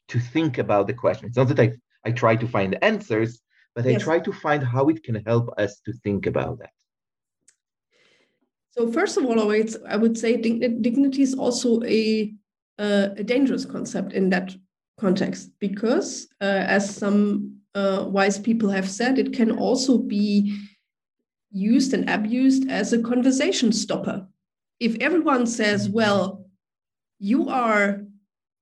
to 0.10 0.20
think 0.20 0.58
about 0.58 0.88
the 0.88 0.94
question. 0.94 1.28
It's 1.28 1.38
not 1.38 1.48
that 1.48 1.60
I 1.60 1.72
I 2.06 2.12
try 2.12 2.36
to 2.36 2.48
find 2.48 2.78
answers, 2.84 3.42
but 3.74 3.86
I 3.86 3.92
yes. 3.92 4.04
try 4.04 4.20
to 4.20 4.34
find 4.34 4.62
how 4.64 4.90
it 4.90 5.04
can 5.04 5.16
help 5.26 5.48
us 5.58 5.80
to 5.86 5.94
think 6.04 6.26
about 6.26 6.60
that. 6.60 6.76
So 8.72 8.92
first 8.92 9.18
of 9.18 9.26
all, 9.26 9.40
I 9.40 9.96
would 9.96 10.18
say 10.18 10.36
dignity 10.38 11.22
is 11.22 11.36
also 11.36 11.82
a 11.84 12.34
uh, 12.78 13.10
a 13.18 13.24
dangerous 13.24 13.66
concept 13.66 14.14
in 14.14 14.30
that 14.30 14.56
context 15.00 15.52
because, 15.60 16.28
uh, 16.42 16.64
as 16.78 16.96
some 16.96 17.60
uh, 17.76 18.06
wise 18.08 18.40
people 18.40 18.70
have 18.70 18.90
said, 18.90 19.20
it 19.20 19.32
can 19.34 19.52
also 19.52 19.98
be 19.98 20.58
used 21.52 21.94
and 21.94 22.10
abused 22.10 22.70
as 22.70 22.92
a 22.92 23.02
conversation 23.02 23.72
stopper. 23.72 24.28
If 24.80 24.96
everyone 25.00 25.46
says, 25.46 25.90
well, 25.90 26.46
you 27.20 27.50
are 27.50 28.02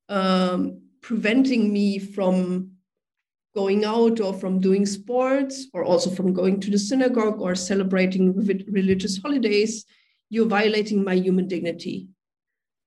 um, 0.09 0.81
preventing 1.01 1.71
me 1.71 1.99
from 1.99 2.71
going 3.55 3.85
out 3.85 4.19
or 4.19 4.33
from 4.33 4.59
doing 4.59 4.85
sports 4.85 5.67
or 5.73 5.83
also 5.83 6.09
from 6.09 6.33
going 6.33 6.59
to 6.59 6.69
the 6.69 6.77
synagogue 6.77 7.41
or 7.41 7.55
celebrating 7.55 8.35
religious 8.71 9.17
holidays, 9.17 9.85
you're 10.29 10.45
violating 10.45 11.03
my 11.03 11.13
human 11.13 11.47
dignity. 11.47 12.07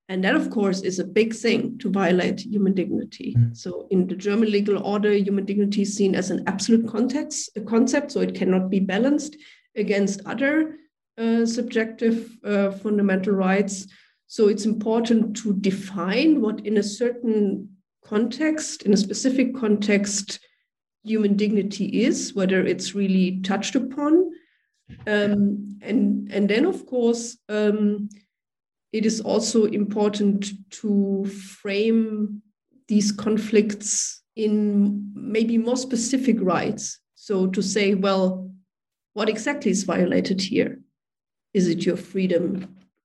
And 0.09 0.25
that, 0.25 0.35
of 0.35 0.51
course, 0.51 0.81
is 0.83 0.99
a 0.99 1.05
big 1.05 1.35
thing 1.35 1.79
to 1.79 1.89
violate 1.89 2.41
human 2.41 2.75
dignity. 2.75 3.37
Mm. 3.39 3.57
So, 3.57 3.87
in 3.91 4.09
the 4.09 4.17
German 4.17 4.51
legal 4.51 4.83
order, 4.83 5.13
human 5.13 5.45
dignity 5.45 5.83
is 5.83 5.95
seen 5.97 6.17
as 6.17 6.31
an 6.31 6.43
absolute 6.49 6.89
context, 6.89 7.51
a 7.57 7.61
concept, 7.61 8.11
so 8.11 8.21
it 8.21 8.35
cannot 8.35 8.71
be 8.71 8.81
balanced 8.81 9.37
against 9.77 10.21
other 10.27 10.77
uh, 11.19 11.47
subjective 11.47 12.37
uh, 12.45 12.71
fundamental 12.71 13.33
rights. 13.33 13.87
So, 14.27 14.49
it's 14.49 14.65
important 14.65 15.37
to 15.39 15.55
define 15.55 16.41
what, 16.41 16.67
in 16.67 16.77
a 16.77 16.83
certain 16.83 17.69
context, 18.05 18.83
in 18.83 18.93
a 18.93 18.97
specific 18.97 19.55
context, 19.57 20.41
human 21.03 21.37
dignity 21.37 22.03
is, 22.03 22.35
whether 22.35 22.65
it's 22.65 22.95
really 22.95 23.41
touched 23.41 23.75
upon. 23.75 24.31
Um, 25.07 25.79
and, 25.83 26.31
and 26.33 26.49
then, 26.49 26.67
of 26.67 26.87
course, 26.87 27.39
um, 27.49 28.09
it 28.93 29.07
is 29.07 29.21
also 29.21 29.67
important 29.67 30.51
to 30.71 31.25
frame 31.27 32.43
these 32.89 33.13
conflicts 33.13 34.23
in 34.35 35.13
maybe 35.15 35.59
more 35.59 35.77
specific 35.77 36.37
rights. 36.41 36.99
So 37.15 37.47
to 37.49 37.63
say, 37.63 37.95
well, 37.95 38.51
what 39.13 39.29
exactly 39.29 39.71
is 39.71 39.85
violated 39.85 40.41
here? 40.41 40.81
Is 41.53 41.69
it 41.69 41.85
your 41.85 41.97
freedom 41.97 42.57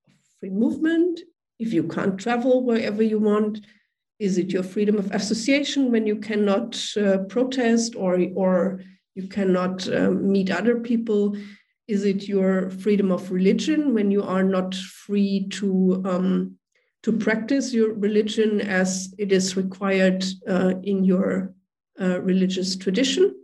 of 0.08 0.14
free 0.40 0.50
movement? 0.50 1.22
If 1.60 1.74
you 1.74 1.84
can't 1.84 2.18
travel 2.20 2.64
wherever 2.64 3.02
you 3.02 3.20
want, 3.20 3.66
is 4.20 4.38
it 4.38 4.52
your 4.52 4.64
freedom 4.64 4.98
of 4.98 5.12
association 5.12 5.92
when 5.92 6.08
you 6.08 6.18
cannot 6.18 6.80
uh, 6.98 7.20
protest 7.30 7.96
or 7.96 8.20
or 8.36 8.82
you 9.16 9.28
cannot 9.28 9.88
um, 9.94 10.32
meet 10.32 10.52
other 10.52 10.80
people? 10.80 11.36
Is 11.88 12.04
it 12.04 12.28
your 12.28 12.70
freedom 12.70 13.12
of 13.12 13.32
religion 13.32 13.94
when 13.94 14.12
you 14.12 14.24
are 14.24 14.44
not 14.44 14.74
free 14.76 15.48
to 15.52 16.02
um, 16.06 16.58
to 17.04 17.12
practice 17.12 17.74
your 17.74 17.94
religion 17.94 18.62
as 18.62 19.14
it 19.20 19.32
is 19.32 19.56
required 19.56 20.26
uh, 20.48 20.74
in 20.82 21.04
your 21.04 21.54
uh, 22.02 22.20
religious 22.22 22.76
tradition, 22.76 23.36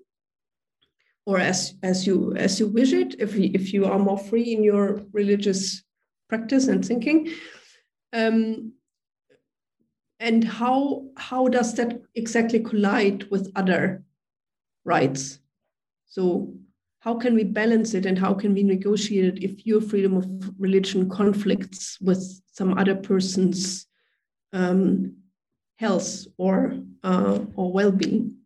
or 1.32 1.40
as 1.40 1.76
as 1.82 2.06
you 2.06 2.36
as 2.36 2.60
you 2.60 2.68
wish 2.68 2.92
it? 2.92 3.16
If 3.20 3.36
you, 3.36 3.52
if 3.54 3.74
you 3.74 3.86
are 3.86 4.00
more 4.00 4.18
free 4.18 4.54
in 4.54 4.64
your 4.64 5.02
religious 5.14 5.84
practice 6.28 6.68
and 6.68 6.84
thinking, 6.84 7.32
um, 8.12 8.74
and 10.20 10.44
how 10.44 11.06
how 11.18 11.48
does 11.48 11.76
that 11.76 12.02
exactly 12.16 12.60
collide 12.60 13.32
with 13.32 13.52
other 13.56 14.04
rights? 14.84 15.40
So 16.08 16.54
how 17.00 17.16
can 17.16 17.34
we 17.34 17.46
balance 17.46 17.94
it 17.94 18.06
and 18.06 18.20
how 18.20 18.34
can 18.34 18.54
we 18.54 18.64
negotiate 18.64 19.26
it 19.26 19.44
if 19.44 19.66
your 19.66 19.82
freedom 19.82 20.18
of 20.18 20.26
religion 20.60 21.10
conflicts 21.10 21.98
with 22.02 22.22
some 22.52 22.78
other 22.78 22.96
person's 22.96 23.88
um, 24.54 25.16
health 25.78 26.28
or 26.38 26.78
uh, 27.04 27.40
or 27.56 27.72
well-being 27.72 28.41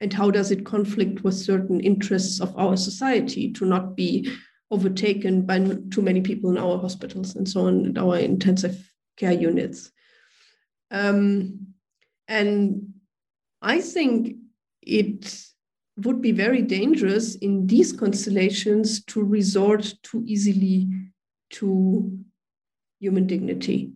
and 0.00 0.12
how 0.12 0.30
does 0.30 0.50
it 0.50 0.64
conflict 0.64 1.24
with 1.24 1.34
certain 1.34 1.80
interests 1.80 2.40
of 2.40 2.56
our 2.56 2.76
society 2.76 3.52
to 3.52 3.64
not 3.64 3.96
be 3.96 4.30
overtaken 4.70 5.42
by 5.42 5.58
too 5.90 6.02
many 6.02 6.20
people 6.20 6.50
in 6.50 6.58
our 6.58 6.78
hospitals 6.78 7.34
and 7.34 7.48
so 7.48 7.66
on 7.66 7.86
and 7.86 7.98
our 7.98 8.18
intensive 8.18 8.92
care 9.16 9.32
units? 9.32 9.90
Um, 10.90 11.68
and 12.28 12.92
i 13.62 13.80
think 13.80 14.36
it 14.82 15.44
would 16.04 16.22
be 16.22 16.30
very 16.30 16.62
dangerous 16.62 17.34
in 17.36 17.66
these 17.66 17.92
constellations 17.92 19.04
to 19.06 19.24
resort 19.24 19.94
too 20.02 20.22
easily 20.26 20.88
to 21.50 22.16
human 23.00 23.26
dignity 23.26 23.90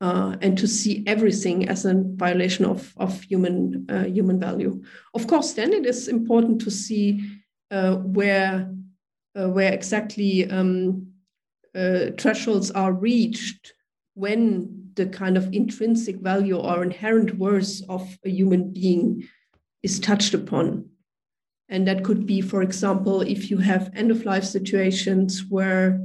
uh, 0.00 0.36
and 0.42 0.58
to 0.58 0.68
see 0.68 1.02
everything 1.06 1.68
as 1.68 1.84
a 1.84 1.94
violation 1.94 2.64
of, 2.64 2.92
of 2.96 3.20
human 3.22 3.86
uh, 3.88 4.04
human 4.04 4.38
value. 4.38 4.82
Of 5.14 5.26
course, 5.26 5.54
then 5.54 5.72
it 5.72 5.86
is 5.86 6.08
important 6.08 6.60
to 6.62 6.70
see 6.70 7.22
uh, 7.70 7.96
where 7.96 8.70
uh, 9.34 9.48
where 9.48 9.72
exactly 9.72 10.50
um, 10.50 11.08
uh, 11.74 12.10
thresholds 12.18 12.70
are 12.70 12.92
reached 12.92 13.72
when 14.14 14.90
the 14.94 15.06
kind 15.06 15.36
of 15.36 15.52
intrinsic 15.52 16.16
value 16.16 16.56
or 16.56 16.82
inherent 16.82 17.36
worth 17.36 17.82
of 17.88 18.18
a 18.24 18.30
human 18.30 18.72
being 18.72 19.28
is 19.82 20.00
touched 20.00 20.32
upon. 20.32 20.88
And 21.68 21.86
that 21.86 22.04
could 22.04 22.26
be, 22.26 22.40
for 22.40 22.62
example, 22.62 23.20
if 23.20 23.50
you 23.50 23.58
have 23.58 23.90
end 23.94 24.10
of 24.10 24.24
life 24.24 24.44
situations 24.44 25.44
where, 25.48 26.00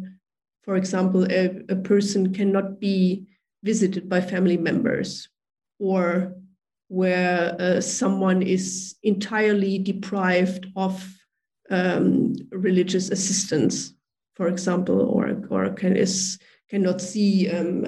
for 0.63 0.75
example, 0.75 1.23
a, 1.32 1.63
a 1.69 1.75
person 1.75 2.34
cannot 2.34 2.80
be 2.80 3.27
visited 3.63 4.10
by 4.10 4.21
family 4.21 4.58
members 4.58 5.30
or 5.80 6.34
where 6.88 7.56
uh, 7.60 7.82
someone 7.82 8.41
is 8.41 8.95
entirely 9.04 9.80
deprived 9.80 10.67
of 10.76 11.08
um, 11.69 12.34
religious 12.52 13.10
assistance, 13.10 13.93
for 14.36 14.47
example, 14.47 15.02
or, 15.02 15.41
or 15.50 15.69
can, 15.69 15.95
is, 15.95 16.38
cannot 16.69 17.00
see 17.00 17.50
um, 17.50 17.86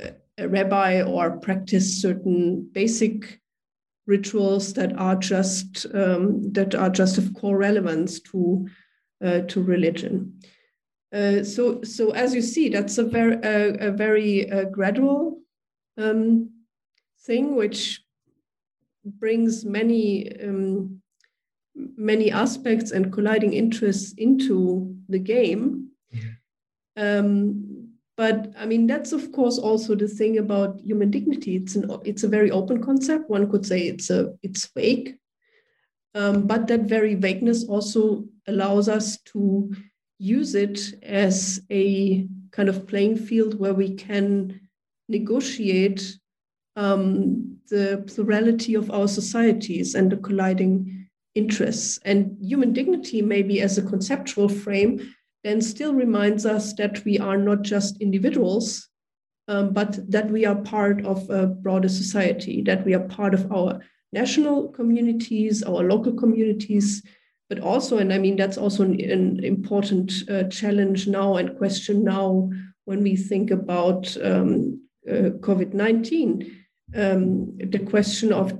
uh, 0.00 0.08
a 0.38 0.48
rabbi 0.48 1.02
or 1.02 1.38
practice 1.38 2.00
certain 2.00 2.68
basic 2.72 3.40
rituals 4.06 4.72
that 4.72 4.98
are 4.98 5.16
just 5.16 5.86
um, 5.94 6.50
that 6.52 6.74
are 6.74 6.90
just 6.90 7.18
of 7.18 7.32
core 7.34 7.58
relevance 7.58 8.20
to 8.20 8.66
uh, 9.24 9.40
to 9.40 9.62
religion. 9.62 10.40
Uh, 11.12 11.42
so 11.42 11.82
so 11.82 12.10
as 12.10 12.34
you 12.34 12.42
see, 12.42 12.68
that's 12.68 12.98
a 12.98 13.04
very 13.04 13.36
a, 13.42 13.88
a 13.88 13.90
very 13.90 14.50
uh, 14.50 14.64
gradual 14.64 15.40
um, 15.98 16.50
thing 17.26 17.56
which 17.56 18.02
brings 19.04 19.64
many 19.64 20.30
um, 20.40 21.00
many 21.74 22.30
aspects 22.30 22.90
and 22.90 23.12
colliding 23.12 23.52
interests 23.52 24.12
into 24.18 24.94
the 25.08 25.18
game. 25.18 25.88
Yeah. 26.10 26.22
Um, 26.96 27.88
but 28.16 28.52
I 28.58 28.66
mean, 28.66 28.86
that's 28.86 29.12
of 29.12 29.32
course 29.32 29.58
also 29.58 29.94
the 29.94 30.06
thing 30.06 30.38
about 30.38 30.80
human 30.80 31.10
dignity. 31.10 31.56
It's 31.56 31.74
an 31.74 31.90
it's 32.04 32.22
a 32.22 32.28
very 32.28 32.50
open 32.50 32.82
concept. 32.82 33.30
One 33.30 33.50
could 33.50 33.66
say 33.66 33.80
it's 33.80 34.10
a 34.10 34.34
it's 34.42 34.68
vague. 34.76 35.16
Um, 36.14 36.46
but 36.46 36.66
that 36.66 36.82
very 36.82 37.14
vagueness 37.14 37.64
also 37.64 38.24
allows 38.46 38.88
us 38.88 39.18
to 39.32 39.72
use 40.20 40.54
it 40.54 40.78
as 41.02 41.62
a 41.70 42.26
kind 42.52 42.68
of 42.68 42.86
playing 42.86 43.16
field 43.16 43.58
where 43.58 43.72
we 43.72 43.94
can 43.94 44.60
negotiate 45.08 46.18
um, 46.76 47.56
the 47.70 48.04
plurality 48.06 48.74
of 48.74 48.90
our 48.90 49.08
societies 49.08 49.94
and 49.94 50.12
the 50.12 50.18
colliding 50.18 51.08
interests. 51.34 51.98
And 52.04 52.36
human 52.40 52.74
dignity, 52.74 53.22
maybe 53.22 53.62
as 53.62 53.78
a 53.78 53.82
conceptual 53.82 54.48
frame, 54.48 55.14
then 55.42 55.62
still 55.62 55.94
reminds 55.94 56.44
us 56.44 56.74
that 56.74 57.02
we 57.04 57.18
are 57.18 57.38
not 57.38 57.62
just 57.62 58.00
individuals, 58.02 58.88
um, 59.48 59.72
but 59.72 59.98
that 60.10 60.30
we 60.30 60.44
are 60.44 60.56
part 60.56 61.02
of 61.06 61.28
a 61.30 61.46
broader 61.46 61.88
society, 61.88 62.60
that 62.62 62.84
we 62.84 62.94
are 62.94 63.08
part 63.08 63.32
of 63.32 63.50
our 63.50 63.80
national 64.12 64.68
communities, 64.68 65.62
our 65.62 65.82
local 65.82 66.12
communities, 66.12 67.02
but 67.50 67.58
also, 67.58 67.98
and 67.98 68.12
I 68.12 68.18
mean, 68.18 68.36
that's 68.36 68.56
also 68.56 68.84
an, 68.84 69.00
an 69.00 69.44
important 69.44 70.12
uh, 70.30 70.44
challenge 70.44 71.08
now 71.08 71.34
and 71.36 71.58
question 71.58 72.04
now 72.04 72.48
when 72.84 73.02
we 73.02 73.16
think 73.16 73.50
about 73.50 74.16
um, 74.22 74.80
uh, 75.08 75.30
COVID 75.40 75.74
19, 75.74 76.64
um, 76.94 77.58
the 77.58 77.80
question 77.80 78.32
of 78.32 78.56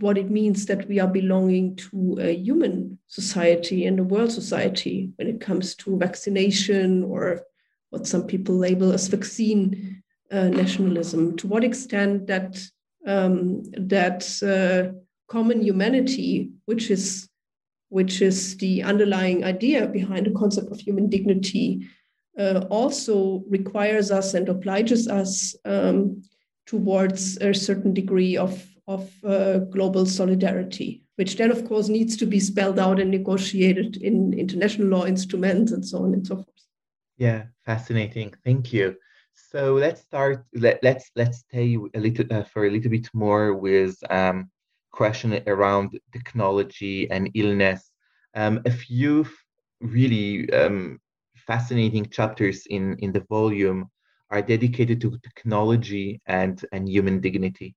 what 0.00 0.16
it 0.16 0.30
means 0.30 0.64
that 0.66 0.88
we 0.88 0.98
are 0.98 1.08
belonging 1.08 1.76
to 1.76 2.16
a 2.20 2.34
human 2.34 2.98
society 3.06 3.84
and 3.84 4.00
a 4.00 4.04
world 4.04 4.32
society 4.32 5.12
when 5.16 5.28
it 5.28 5.40
comes 5.40 5.74
to 5.74 5.98
vaccination 5.98 7.04
or 7.04 7.42
what 7.90 8.06
some 8.06 8.26
people 8.26 8.54
label 8.54 8.92
as 8.92 9.08
vaccine 9.08 10.02
uh, 10.30 10.48
nationalism. 10.48 11.36
To 11.36 11.46
what 11.46 11.64
extent 11.64 12.28
that 12.28 12.58
um, 13.06 13.62
that 13.72 14.22
uh, 14.42 14.96
common 15.28 15.60
humanity, 15.62 16.50
which 16.64 16.90
is 16.90 17.28
which 17.92 18.22
is 18.22 18.56
the 18.56 18.82
underlying 18.82 19.44
idea 19.44 19.86
behind 19.86 20.24
the 20.24 20.30
concept 20.30 20.72
of 20.72 20.80
human 20.80 21.10
dignity, 21.10 21.86
uh, 22.38 22.64
also 22.70 23.44
requires 23.50 24.10
us 24.10 24.32
and 24.32 24.48
obliges 24.48 25.08
us 25.08 25.54
um, 25.66 26.22
towards 26.64 27.36
a 27.42 27.52
certain 27.52 27.92
degree 27.92 28.34
of, 28.34 28.66
of 28.88 29.12
uh, 29.24 29.58
global 29.58 30.06
solidarity, 30.06 31.02
which 31.16 31.36
then, 31.36 31.50
of 31.50 31.68
course, 31.68 31.88
needs 31.88 32.16
to 32.16 32.24
be 32.24 32.40
spelled 32.40 32.78
out 32.78 32.98
and 32.98 33.10
negotiated 33.10 33.98
in 33.98 34.32
international 34.32 34.88
law 34.88 35.04
instruments 35.04 35.72
and 35.72 35.86
so 35.86 35.98
on 35.98 36.14
and 36.14 36.26
so 36.26 36.36
forth. 36.36 36.48
Yeah, 37.18 37.44
fascinating. 37.66 38.32
Thank 38.42 38.72
you. 38.72 38.96
So 39.34 39.74
let's 39.74 40.00
start. 40.00 40.46
Let, 40.54 40.82
let's 40.82 41.10
let's 41.14 41.40
stay 41.40 41.76
a 41.92 42.00
little 42.00 42.24
uh, 42.30 42.44
for 42.44 42.64
a 42.64 42.70
little 42.70 42.90
bit 42.90 43.08
more 43.12 43.54
with 43.54 43.98
um, 44.08 44.50
question 44.92 45.42
around 45.46 45.98
technology 46.12 47.10
and 47.10 47.30
illness. 47.34 47.90
Um, 48.34 48.60
a 48.64 48.70
few 48.70 49.26
really 49.80 50.50
um, 50.52 50.98
fascinating 51.46 52.06
chapters 52.06 52.66
in 52.66 52.96
in 52.98 53.12
the 53.12 53.24
volume 53.28 53.88
are 54.30 54.42
dedicated 54.42 55.00
to 55.00 55.18
technology 55.22 56.20
and 56.26 56.64
and 56.72 56.88
human 56.88 57.20
dignity. 57.20 57.74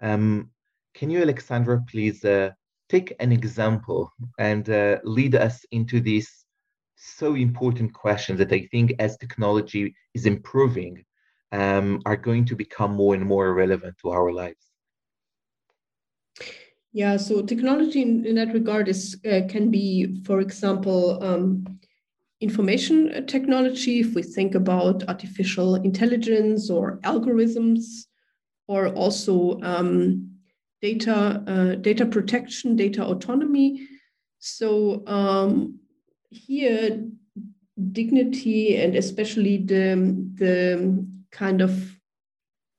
Um, 0.00 0.50
can 0.94 1.10
you, 1.10 1.22
Alexandra, 1.22 1.82
please 1.90 2.24
uh, 2.24 2.50
take 2.88 3.14
an 3.18 3.32
example 3.32 4.12
and 4.38 4.68
uh, 4.68 4.98
lead 5.04 5.34
us 5.34 5.64
into 5.70 6.00
these 6.00 6.44
so 6.96 7.34
important 7.34 7.92
questions 7.92 8.38
that 8.38 8.52
I 8.52 8.68
think, 8.70 8.94
as 8.98 9.16
technology 9.16 9.94
is 10.14 10.26
improving, 10.26 11.04
um, 11.52 12.00
are 12.06 12.16
going 12.16 12.44
to 12.46 12.56
become 12.56 12.92
more 12.94 13.14
and 13.14 13.24
more 13.24 13.54
relevant 13.54 13.96
to 14.02 14.10
our 14.10 14.32
lives? 14.32 14.73
Yeah, 16.94 17.16
so 17.16 17.42
technology 17.42 18.02
in, 18.02 18.24
in 18.24 18.36
that 18.36 18.54
regard 18.54 18.88
is 18.88 19.18
uh, 19.26 19.40
can 19.48 19.68
be, 19.68 20.22
for 20.24 20.40
example, 20.40 21.22
um, 21.24 21.80
information 22.40 23.26
technology. 23.26 23.98
If 23.98 24.14
we 24.14 24.22
think 24.22 24.54
about 24.54 25.02
artificial 25.08 25.74
intelligence 25.74 26.70
or 26.70 27.00
algorithms, 27.02 28.04
or 28.68 28.90
also 28.90 29.60
um, 29.62 30.30
data 30.82 31.42
uh, 31.48 31.74
data 31.74 32.06
protection, 32.06 32.76
data 32.76 33.04
autonomy. 33.04 33.88
So 34.38 35.02
um, 35.08 35.80
here, 36.30 37.08
dignity 37.90 38.76
and 38.76 38.94
especially 38.94 39.56
the 39.56 39.96
the 40.34 41.04
kind 41.32 41.60
of 41.60 41.93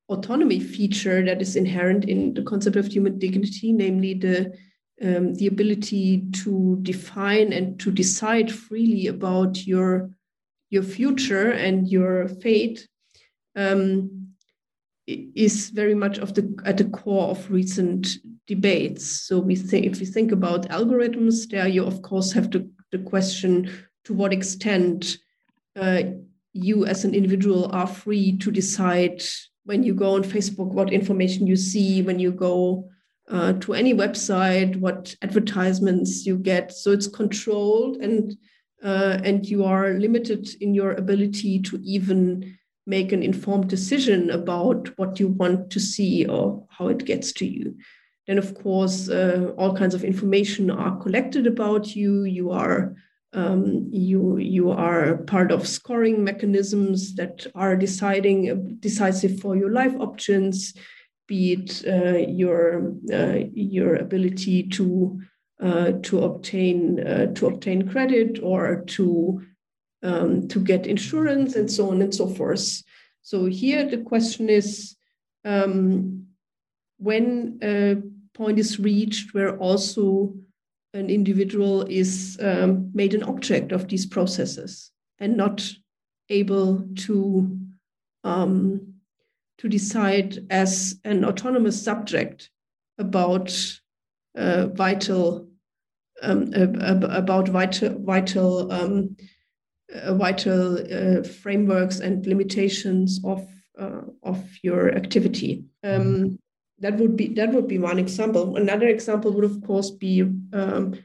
autonomy 0.09 0.59
feature 0.59 1.23
that 1.25 1.41
is 1.41 1.55
inherent 1.55 2.05
in 2.05 2.33
the 2.33 2.43
concept 2.43 2.75
of 2.75 2.87
human 2.87 3.17
dignity, 3.17 3.71
namely 3.71 4.13
the 4.13 4.53
um, 5.01 5.33
the 5.35 5.47
ability 5.47 6.23
to 6.31 6.77
define 6.81 7.51
and 7.51 7.79
to 7.81 7.91
decide 7.91 8.51
freely 8.51 9.07
about 9.07 9.65
your 9.67 10.11
your 10.69 10.83
future 10.83 11.51
and 11.51 11.89
your 11.89 12.27
fate 12.27 12.87
um, 13.55 14.29
is 15.07 15.69
very 15.69 15.93
much 15.93 16.17
of 16.17 16.33
the 16.33 16.55
at 16.65 16.77
the 16.77 16.85
core 16.85 17.29
of 17.29 17.51
recent 17.51 18.07
debates. 18.47 19.05
So 19.05 19.39
we 19.39 19.55
think 19.55 19.85
if 19.85 19.99
we 19.99 20.05
think 20.05 20.31
about 20.31 20.69
algorithms, 20.69 21.49
there 21.49 21.67
you 21.67 21.85
of 21.85 22.01
course 22.01 22.31
have 22.31 22.51
the, 22.51 22.69
the 22.91 22.99
question 22.99 23.69
to 24.05 24.13
what 24.13 24.33
extent 24.33 25.17
uh, 25.75 26.03
you 26.53 26.85
as 26.85 27.03
an 27.03 27.13
individual 27.13 27.69
are 27.73 27.87
free 27.87 28.37
to 28.37 28.51
decide 28.51 29.21
when 29.65 29.83
you 29.83 29.93
go 29.93 30.15
on 30.15 30.23
Facebook 30.23 30.67
what 30.67 30.93
information 30.93 31.45
you 31.45 31.55
see, 31.55 32.01
when 32.01 32.19
you 32.19 32.31
go 32.31 32.89
uh, 33.29 33.53
to 33.53 33.73
any 33.73 33.93
website, 33.93 34.75
what 34.77 35.15
advertisements 35.21 36.25
you 36.25 36.37
get. 36.37 36.71
So 36.71 36.91
it's 36.91 37.07
controlled 37.07 37.97
and 37.97 38.37
uh, 38.83 39.19
and 39.23 39.45
you 39.47 39.63
are 39.63 39.93
limited 39.93 40.47
in 40.61 40.75
your 40.75 40.91
ability 40.93 41.59
to 41.59 41.81
even 41.83 42.55
make 42.85 43.11
an 43.11 43.23
informed 43.23 43.67
decision 43.67 44.29
about 44.29 44.95
what 44.97 45.19
you 45.19 45.29
want 45.29 45.71
to 45.71 45.79
see 45.79 46.27
or 46.27 46.63
how 46.69 46.87
it 46.89 47.03
gets 47.03 47.31
to 47.31 47.47
you. 47.47 47.75
Then, 48.27 48.37
of 48.37 48.53
course, 48.53 49.09
uh, 49.09 49.53
all 49.57 49.75
kinds 49.75 49.95
of 49.95 50.03
information 50.03 50.69
are 50.69 50.97
collected 50.97 51.47
about 51.47 51.95
you. 51.95 52.23
You 52.23 52.51
are 52.51 52.95
um, 53.35 53.89
you 53.91 54.37
you 54.37 54.71
are 54.71 55.17
part 55.17 55.51
of 55.51 55.67
scoring 55.67 56.23
mechanisms 56.23 57.15
that 57.15 57.45
are 57.53 57.75
deciding 57.75 58.49
uh, 58.49 58.55
decisive 58.79 59.39
for 59.41 59.57
your 59.57 59.71
life 59.71 59.93
options, 59.99 60.73
be 61.27 61.53
it 61.53 61.83
uh, 61.85 62.17
your 62.17 62.93
uh, 63.13 63.39
your 63.53 63.95
ability 63.97 64.63
to 64.69 65.19
uh, 65.61 65.91
to 66.03 66.23
obtain 66.23 67.05
uh, 67.05 67.33
to 67.33 67.47
obtain 67.47 67.89
credit 67.89 68.39
or 68.41 68.83
to 68.87 69.41
um, 70.01 70.47
to 70.47 70.59
get 70.59 70.87
insurance 70.87 71.55
and 71.55 71.69
so 71.69 71.91
on 71.91 72.01
and 72.01 72.15
so 72.15 72.27
forth. 72.27 72.83
So 73.21 73.45
here 73.45 73.89
the 73.89 73.97
question 73.97 74.49
is 74.49 74.95
um, 75.43 76.27
when 76.97 77.59
a 77.61 77.97
point 78.33 78.59
is 78.59 78.79
reached 78.79 79.33
where 79.33 79.57
also 79.57 80.35
an 80.95 81.09
individual 81.09 81.83
is 81.83 82.37
um, 82.41 82.89
made 82.93 83.13
an 83.13 83.23
object 83.23 83.71
of 83.71 83.87
these 83.87 84.05
processes 84.05 84.91
and 85.19 85.35
not 85.35 85.69
able 86.29 86.87
to 86.95 87.59
um, 88.23 88.93
to 89.57 89.69
decide 89.69 90.39
as 90.49 90.99
an 91.03 91.23
autonomous 91.23 91.81
subject 91.81 92.49
about 92.97 93.53
uh, 94.35 94.67
vital 94.67 95.47
um, 96.21 96.51
about 96.53 97.49
vital 97.49 97.99
vital 97.99 98.71
um, 98.71 99.15
uh, 99.93 100.13
vital 100.15 100.77
uh, 100.77 101.23
frameworks 101.23 101.99
and 101.99 102.25
limitations 102.25 103.19
of 103.23 103.45
uh, 103.79 104.01
of 104.23 104.43
your 104.63 104.95
activity. 104.95 105.65
Um, 105.83 106.39
that 106.79 106.97
would 106.97 107.15
be 107.15 107.27
that 107.29 107.51
would 107.53 107.67
be 107.67 107.79
one 107.79 107.99
example. 107.99 108.57
Another 108.57 108.87
example 108.87 109.31
would 109.31 109.45
of 109.45 109.61
course 109.63 109.91
be 109.91 110.21
um, 110.53 110.95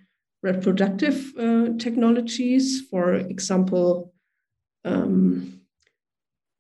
reproductive 0.43 1.33
uh, 1.39 1.69
technologies. 1.79 2.83
For 2.91 3.15
example, 3.15 4.13
um, 4.85 5.61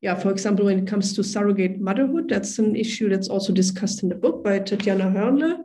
yeah, 0.01 0.15
for 0.15 0.31
example, 0.31 0.67
when 0.67 0.79
it 0.81 0.87
comes 0.87 1.15
to 1.15 1.25
surrogate 1.25 1.81
motherhood, 1.81 2.29
that's 2.29 2.59
an 2.59 2.77
issue 2.77 3.09
that's 3.09 3.29
also 3.29 3.53
discussed 3.53 4.03
in 4.03 4.09
the 4.09 4.15
book 4.15 4.43
by 4.43 4.61
Tatjana 4.61 5.13
Hörnle. 5.13 5.65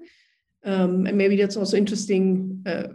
Um, 0.66 1.06
and 1.06 1.18
maybe 1.18 1.36
that's 1.36 1.56
also 1.58 1.78
interesting 1.78 2.64
uh, 2.66 2.88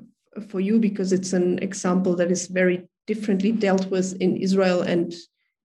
for 0.49 0.61
you 0.61 0.79
because 0.79 1.13
it's 1.13 1.33
an 1.33 1.59
example 1.61 2.17
that 2.17 2.31
is 2.31 2.47
very 2.47 2.89
differently 3.07 3.53
dealt 3.53 3.87
with 3.87 4.21
in 4.21 4.37
Israel 4.37 4.83
and 4.83 5.15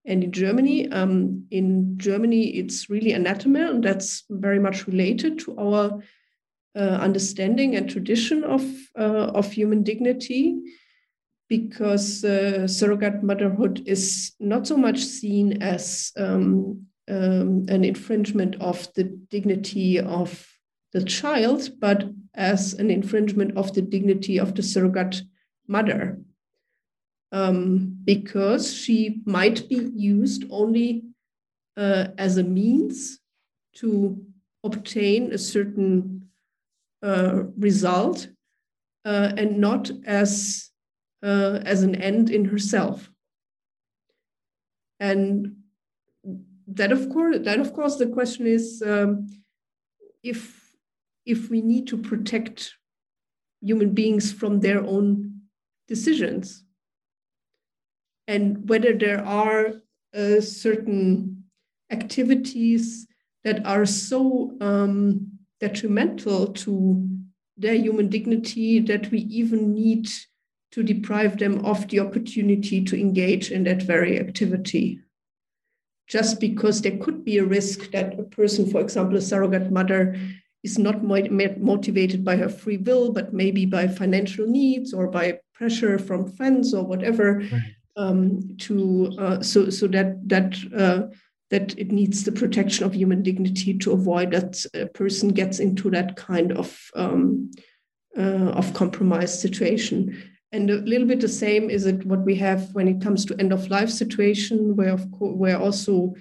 and 0.06 0.24
in 0.24 0.32
Germany. 0.32 0.88
Um, 0.90 1.46
in 1.50 1.98
Germany, 1.98 2.56
it's 2.56 2.88
really 2.88 3.12
anathema, 3.12 3.70
and 3.70 3.82
that's 3.82 4.24
very 4.30 4.58
much 4.58 4.86
related 4.86 5.38
to 5.40 5.58
our 5.58 6.02
uh, 6.76 6.78
understanding 6.78 7.76
and 7.76 7.88
tradition 7.88 8.44
of, 8.44 8.62
uh, 8.98 9.30
of 9.34 9.50
human 9.50 9.82
dignity, 9.82 10.56
because 11.48 12.24
uh, 12.24 12.66
surrogate 12.66 13.22
motherhood 13.22 13.82
is 13.86 14.32
not 14.40 14.66
so 14.66 14.76
much 14.76 15.04
seen 15.04 15.62
as 15.62 16.12
um, 16.16 16.86
um, 17.08 17.64
an 17.68 17.84
infringement 17.84 18.56
of 18.60 18.92
the 18.94 19.04
dignity 19.04 19.98
of 19.98 20.46
the 20.92 21.04
child, 21.04 21.70
but 21.78 22.10
as 22.34 22.74
an 22.74 22.90
infringement 22.90 23.56
of 23.56 23.72
the 23.74 23.82
dignity 23.82 24.38
of 24.38 24.54
the 24.54 24.62
surrogate 24.62 25.22
mother. 25.68 26.18
Um, 27.36 27.98
because 28.04 28.72
she 28.72 29.20
might 29.26 29.68
be 29.68 29.90
used 29.94 30.44
only 30.48 31.04
uh, 31.76 32.06
as 32.16 32.38
a 32.38 32.42
means 32.42 33.20
to 33.74 34.24
obtain 34.64 35.32
a 35.32 35.38
certain 35.38 36.28
uh, 37.02 37.42
result 37.58 38.28
uh, 39.04 39.32
and 39.36 39.58
not 39.58 39.90
as 40.06 40.70
uh, 41.22 41.60
as 41.72 41.82
an 41.82 41.94
end 41.96 42.30
in 42.30 42.46
herself. 42.46 43.10
And 44.98 45.56
that 46.68 46.90
of 46.90 47.10
course, 47.10 47.36
that 47.40 47.60
of 47.60 47.74
course, 47.74 47.96
the 47.96 48.06
question 48.06 48.46
is 48.46 48.82
um, 48.86 49.28
if 50.22 50.40
if 51.26 51.50
we 51.50 51.60
need 51.60 51.86
to 51.88 51.98
protect 51.98 52.74
human 53.60 53.90
beings 53.90 54.32
from 54.32 54.60
their 54.60 54.82
own 54.84 55.42
decisions, 55.86 56.65
and 58.26 58.68
whether 58.68 58.92
there 58.92 59.24
are 59.24 59.72
uh, 60.14 60.40
certain 60.40 61.44
activities 61.90 63.06
that 63.44 63.64
are 63.64 63.86
so 63.86 64.56
um, 64.60 65.30
detrimental 65.60 66.52
to 66.52 67.08
their 67.56 67.74
human 67.74 68.08
dignity 68.08 68.80
that 68.80 69.10
we 69.10 69.20
even 69.20 69.72
need 69.72 70.08
to 70.72 70.82
deprive 70.82 71.38
them 71.38 71.64
of 71.64 71.88
the 71.88 72.00
opportunity 72.00 72.84
to 72.84 73.00
engage 73.00 73.50
in 73.50 73.64
that 73.64 73.82
very 73.82 74.18
activity. 74.18 75.00
Just 76.08 76.38
because 76.38 76.82
there 76.82 76.98
could 76.98 77.24
be 77.24 77.38
a 77.38 77.44
risk 77.44 77.90
that 77.92 78.18
a 78.18 78.22
person, 78.22 78.70
for 78.70 78.80
example, 78.80 79.16
a 79.16 79.20
surrogate 79.20 79.70
mother, 79.72 80.16
is 80.62 80.78
not 80.78 81.02
motivated 81.02 82.24
by 82.24 82.36
her 82.36 82.48
free 82.48 82.76
will, 82.76 83.12
but 83.12 83.32
maybe 83.32 83.64
by 83.64 83.86
financial 83.86 84.46
needs 84.46 84.92
or 84.92 85.08
by 85.08 85.38
pressure 85.54 85.98
from 85.98 86.30
friends 86.32 86.74
or 86.74 86.84
whatever. 86.84 87.38
Right. 87.38 87.74
Um, 87.98 88.56
to 88.58 89.10
uh, 89.18 89.42
so 89.42 89.70
so 89.70 89.86
that 89.86 90.28
that 90.28 90.54
uh, 90.76 91.14
that 91.50 91.78
it 91.78 91.92
needs 91.92 92.24
the 92.24 92.32
protection 92.32 92.84
of 92.84 92.94
human 92.94 93.22
dignity 93.22 93.78
to 93.78 93.92
avoid 93.92 94.32
that 94.32 94.64
a 94.74 94.86
person 94.86 95.30
gets 95.30 95.60
into 95.60 95.90
that 95.90 96.16
kind 96.16 96.52
of 96.52 96.78
um, 96.94 97.50
uh, 98.18 98.50
of 98.50 98.74
compromised 98.74 99.40
situation. 99.40 100.16
And 100.52 100.70
a 100.70 100.76
little 100.76 101.06
bit 101.06 101.20
the 101.20 101.28
same 101.28 101.70
is 101.70 101.86
it 101.86 102.06
what 102.06 102.24
we 102.24 102.34
have 102.36 102.72
when 102.72 102.88
it 102.88 103.00
comes 103.00 103.24
to 103.26 103.36
end 103.38 103.52
of 103.52 103.68
life 103.68 103.90
situation, 103.90 104.76
where 104.76 104.92
of 104.92 105.10
course 105.12 105.34
where 105.36 105.58
also 105.58 106.14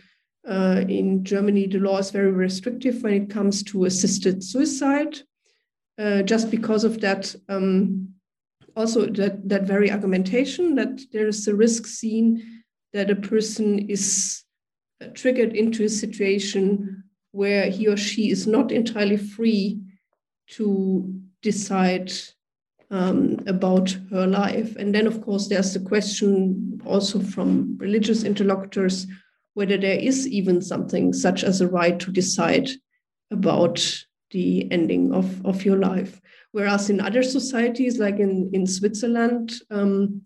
uh, 0.48 0.84
in 0.88 1.24
Germany 1.24 1.68
the 1.68 1.80
law 1.80 1.98
is 1.98 2.12
very 2.12 2.32
restrictive 2.32 3.02
when 3.02 3.14
it 3.14 3.30
comes 3.30 3.64
to 3.64 3.86
assisted 3.86 4.44
suicide, 4.44 5.20
uh, 5.98 6.22
just 6.22 6.52
because 6.52 6.84
of 6.84 7.02
that. 7.02 7.36
Um, 7.50 8.15
also, 8.76 9.06
that 9.06 9.48
that 9.48 9.64
very 9.64 9.92
argumentation 9.92 10.76
that 10.76 11.02
there 11.12 11.28
is 11.28 11.48
a 11.48 11.56
risk 11.56 11.86
seen 11.86 12.64
that 12.94 13.10
a 13.10 13.16
person 13.16 13.90
is 13.90 14.44
triggered 15.14 15.56
into 15.56 15.84
a 15.84 15.90
situation 15.90 17.04
where 17.32 17.70
he 17.70 17.88
or 17.88 17.98
she 17.98 18.30
is 18.30 18.48
not 18.48 18.72
entirely 18.72 19.18
free 19.18 19.80
to 20.48 21.14
decide 21.42 22.12
um, 22.92 23.40
about 23.48 23.98
her 24.12 24.28
life. 24.28 24.76
And 24.76 24.94
then, 24.94 25.08
of 25.08 25.22
course, 25.22 25.48
there's 25.48 25.74
the 25.74 25.80
question 25.80 26.82
also 26.86 27.20
from 27.20 27.78
religious 27.78 28.24
interlocutors 28.24 29.08
whether 29.56 29.78
there 29.78 29.98
is 29.98 30.28
even 30.28 30.62
something 30.62 31.14
such 31.14 31.44
as 31.44 31.62
a 31.62 31.68
right 31.68 32.00
to 32.00 32.12
decide 32.12 32.70
about 33.32 34.06
the 34.32 34.70
ending 34.72 35.14
of, 35.14 35.46
of 35.46 35.66
your 35.66 35.78
life. 35.78 36.22
Whereas 36.56 36.90
in 36.90 37.02
other 37.02 37.22
societies, 37.22 38.00
like 38.00 38.18
in, 38.18 38.50
in 38.54 38.66
Switzerland, 38.66 39.52
um, 39.72 40.22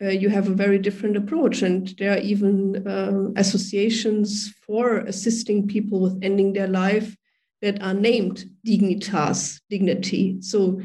uh, 0.00 0.08
you 0.08 0.30
have 0.30 0.48
a 0.48 0.54
very 0.54 0.78
different 0.78 1.18
approach. 1.18 1.60
And 1.60 1.88
there 1.98 2.12
are 2.12 2.20
even 2.20 2.82
um, 2.88 3.34
associations 3.36 4.54
for 4.66 5.00
assisting 5.00 5.68
people 5.68 6.00
with 6.00 6.18
ending 6.22 6.54
their 6.54 6.66
life 6.66 7.14
that 7.60 7.82
are 7.82 7.92
named 7.92 8.46
dignitas, 8.66 9.60
dignity. 9.68 10.40
So 10.40 10.80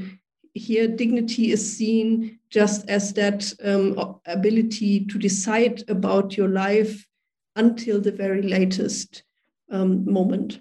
here, 0.54 0.90
dignity 0.90 1.54
is 1.54 1.78
seen 1.78 2.38
just 2.50 2.90
as 2.90 3.14
that 3.14 3.50
um, 3.64 4.20
ability 4.26 5.06
to 5.06 5.18
decide 5.18 5.86
about 5.88 6.36
your 6.36 6.50
life 6.50 7.08
until 7.56 8.02
the 8.02 8.12
very 8.12 8.42
latest 8.42 9.24
um, 9.72 10.04
moment. 10.04 10.60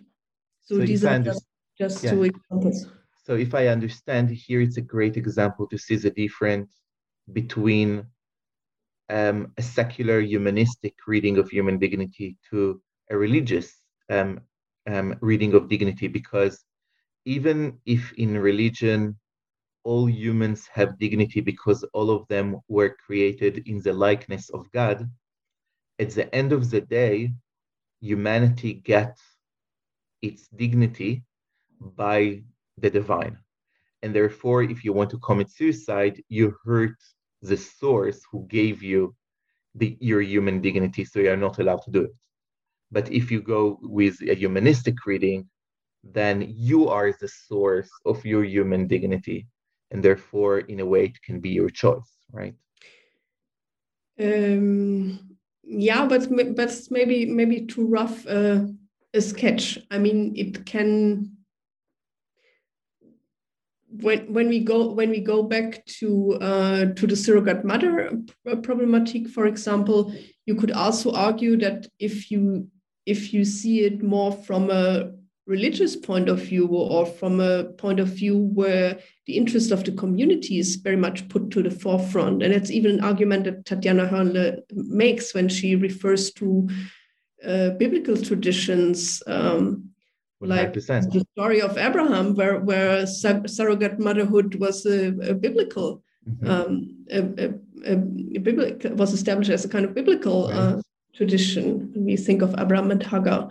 So, 0.63 0.79
so 0.79 0.87
these 0.87 1.05
are 1.05 1.19
just, 1.19 1.45
just 1.77 2.05
yeah. 2.05 2.13
two 2.13 2.23
examples. 2.23 2.87
So 3.25 3.37
if 3.37 3.55
I 3.55 3.69
understand 3.69 4.31
here, 4.31 4.61
it's 4.61 4.77
a 4.77 4.83
great 4.83 5.17
example 5.17 5.67
to 5.69 5.79
see 5.79 5.97
the 5.97 6.11
difference 6.11 6.83
between 7.33 8.05
um, 9.09 9.53
a 9.57 9.63
secular 9.63 10.21
humanistic 10.21 10.95
reading 11.07 11.39
of 11.39 11.49
human 11.49 11.79
dignity 11.79 12.37
to 12.51 12.83
a 13.11 13.17
religious 13.17 13.75
um, 14.11 14.41
um, 14.87 15.17
reading 15.23 15.55
of 15.55 15.71
dignity. 15.71 16.07
Because 16.07 16.65
even 17.25 17.79
if 17.87 18.13
in 18.13 18.37
religion 18.37 19.17
all 19.85 20.07
humans 20.07 20.67
have 20.67 20.99
dignity 20.99 21.41
because 21.41 21.83
all 21.95 22.11
of 22.11 22.29
them 22.29 22.61
were 22.69 22.95
created 23.07 23.63
in 23.67 23.81
the 23.81 23.93
likeness 23.95 24.51
of 24.51 24.71
God, 24.73 25.09
at 25.99 26.11
the 26.11 26.35
end 26.35 26.53
of 26.53 26.71
the 26.71 26.83
day, 26.83 27.33
humanity 28.03 28.75
gets 28.75 29.23
its 30.21 30.47
dignity 30.49 31.23
by 31.81 32.43
the 32.79 32.91
divine. 32.91 33.39
And 34.03 34.15
therefore, 34.15 34.63
if 34.63 34.85
you 34.85 34.93
want 34.93 35.11
to 35.11 35.19
commit 35.19 35.51
suicide, 35.51 36.23
you 36.29 36.55
hurt 36.65 36.97
the 37.43 37.57
source 37.57 38.21
who 38.31 38.47
gave 38.49 38.83
you 38.83 39.15
the, 39.75 39.97
your 40.01 40.21
human 40.21 40.61
dignity, 40.61 41.05
so 41.05 41.21
you're 41.21 41.37
not 41.37 41.59
allowed 41.59 41.83
to 41.83 41.91
do 41.91 42.03
it. 42.05 42.15
But 42.93 43.11
if 43.11 43.31
you 43.31 43.41
go 43.41 43.79
with 43.83 44.21
a 44.23 44.35
humanistic 44.35 45.07
reading, 45.07 45.49
then 46.03 46.55
you 46.55 46.89
are 46.89 47.13
the 47.13 47.29
source 47.29 47.91
of 48.05 48.25
your 48.25 48.45
human 48.45 48.87
dignity. 48.87 49.47
And 49.91 50.03
therefore, 50.03 50.59
in 50.61 50.81
a 50.81 50.87
way, 50.87 51.07
it 51.07 51.23
can 51.23 51.41
be 51.41 51.51
your 51.51 51.71
choice, 51.71 52.11
right? 52.31 52.55
Um, 54.21 55.37
yeah, 55.63 56.07
but 56.07 56.29
but 56.55 56.89
maybe 56.91 57.27
maybe 57.27 57.67
too 57.67 57.87
rough 57.87 58.27
uh, 58.27 58.67
a 59.13 59.21
sketch. 59.21 59.79
I 59.91 59.99
mean, 59.99 60.35
it 60.37 60.67
can 60.67 61.34
when 64.01 64.33
when 64.33 64.49
we 64.49 64.61
go 64.61 64.93
when 64.93 65.11
we 65.11 65.21
go 65.21 65.43
back 65.43 65.85
to 65.87 66.35
uh, 66.41 66.87
to 66.95 67.07
the 67.07 67.17
surrogate 67.17 67.65
mother 67.65 68.11
problematic, 68.63 69.29
for 69.29 69.47
example, 69.47 70.13
you 70.47 70.55
could 70.55 70.73
also 70.73 71.13
argue 71.13 71.57
that 71.59 71.87
if 71.99 72.31
you 72.31 72.69
if 73.07 73.33
you 73.33 73.45
see 73.45 73.85
it 73.85 74.03
more 74.03 74.33
from 74.33 74.71
a 74.71 75.13
religious 75.47 75.95
point 75.95 76.29
of 76.29 76.39
view 76.41 76.67
or 76.67 77.05
from 77.05 77.39
a 77.39 77.65
point 77.65 78.01
of 78.01 78.09
view 78.09 78.39
where 78.39 78.99
the 79.27 79.37
interest 79.37 79.71
of 79.71 79.85
the 79.85 79.93
community 79.93 80.59
is 80.59 80.77
very 80.77 80.97
much 80.97 81.29
put 81.29 81.51
to 81.51 81.63
the 81.63 81.71
forefront, 81.71 82.43
and 82.43 82.53
it's 82.53 82.71
even 82.71 82.93
an 82.93 83.05
argument 83.05 83.45
that 83.45 83.65
Tatjana 83.65 84.11
Hörnle 84.11 84.61
makes 84.73 85.35
when 85.35 85.49
she 85.49 85.77
refers 85.77 86.33
to 86.33 86.69
uh, 87.47 87.71
biblical 87.71 88.17
traditions. 88.17 89.23
Um, 89.27 89.94
100%. 90.45 90.49
like 90.49 91.11
the 91.11 91.25
story 91.33 91.61
of 91.61 91.77
Abraham, 91.79 92.35
where 92.35 92.61
where 92.61 93.07
surrogate 93.07 93.99
motherhood 93.99 94.57
was 94.57 94.87
a, 94.87 95.09
a 95.31 95.35
biblical, 95.35 96.03
mm-hmm. 96.29 96.51
um, 96.51 97.05
a, 97.11 97.21
a, 97.45 97.93
a, 97.93 97.97
biblical 97.97 98.95
was 98.95 99.13
established 99.13 99.51
as 99.51 99.65
a 99.65 99.69
kind 99.69 99.85
of 99.85 99.95
biblical 99.95 100.49
right. 100.49 100.57
uh, 100.57 100.83
tradition. 101.15 101.93
We 101.97 102.17
think 102.17 102.43
of 102.43 102.55
Abraham 102.59 102.91
and 102.91 103.03
Hagar, 103.03 103.51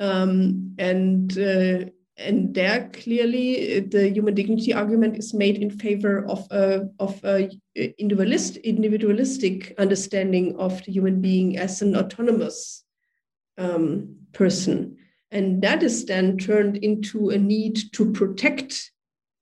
um, 0.00 0.74
and 0.78 1.36
uh, 1.38 1.90
and 2.18 2.54
there 2.54 2.88
clearly 2.92 3.80
the 3.80 4.08
human 4.08 4.34
dignity 4.34 4.72
argument 4.72 5.18
is 5.18 5.34
made 5.34 5.58
in 5.58 5.70
favor 5.70 6.24
of 6.26 6.46
a 6.50 6.88
of 6.98 7.22
a 7.24 7.50
individualist 7.98 8.56
individualistic 8.58 9.74
understanding 9.78 10.56
of 10.56 10.82
the 10.84 10.92
human 10.92 11.20
being 11.20 11.58
as 11.58 11.82
an 11.82 11.94
autonomous 11.96 12.84
um, 13.58 14.16
person 14.32 14.96
and 15.36 15.60
that 15.60 15.82
is 15.82 16.06
then 16.06 16.38
turned 16.38 16.78
into 16.78 17.28
a 17.28 17.36
need 17.36 17.76
to 17.92 18.10
protect 18.12 18.90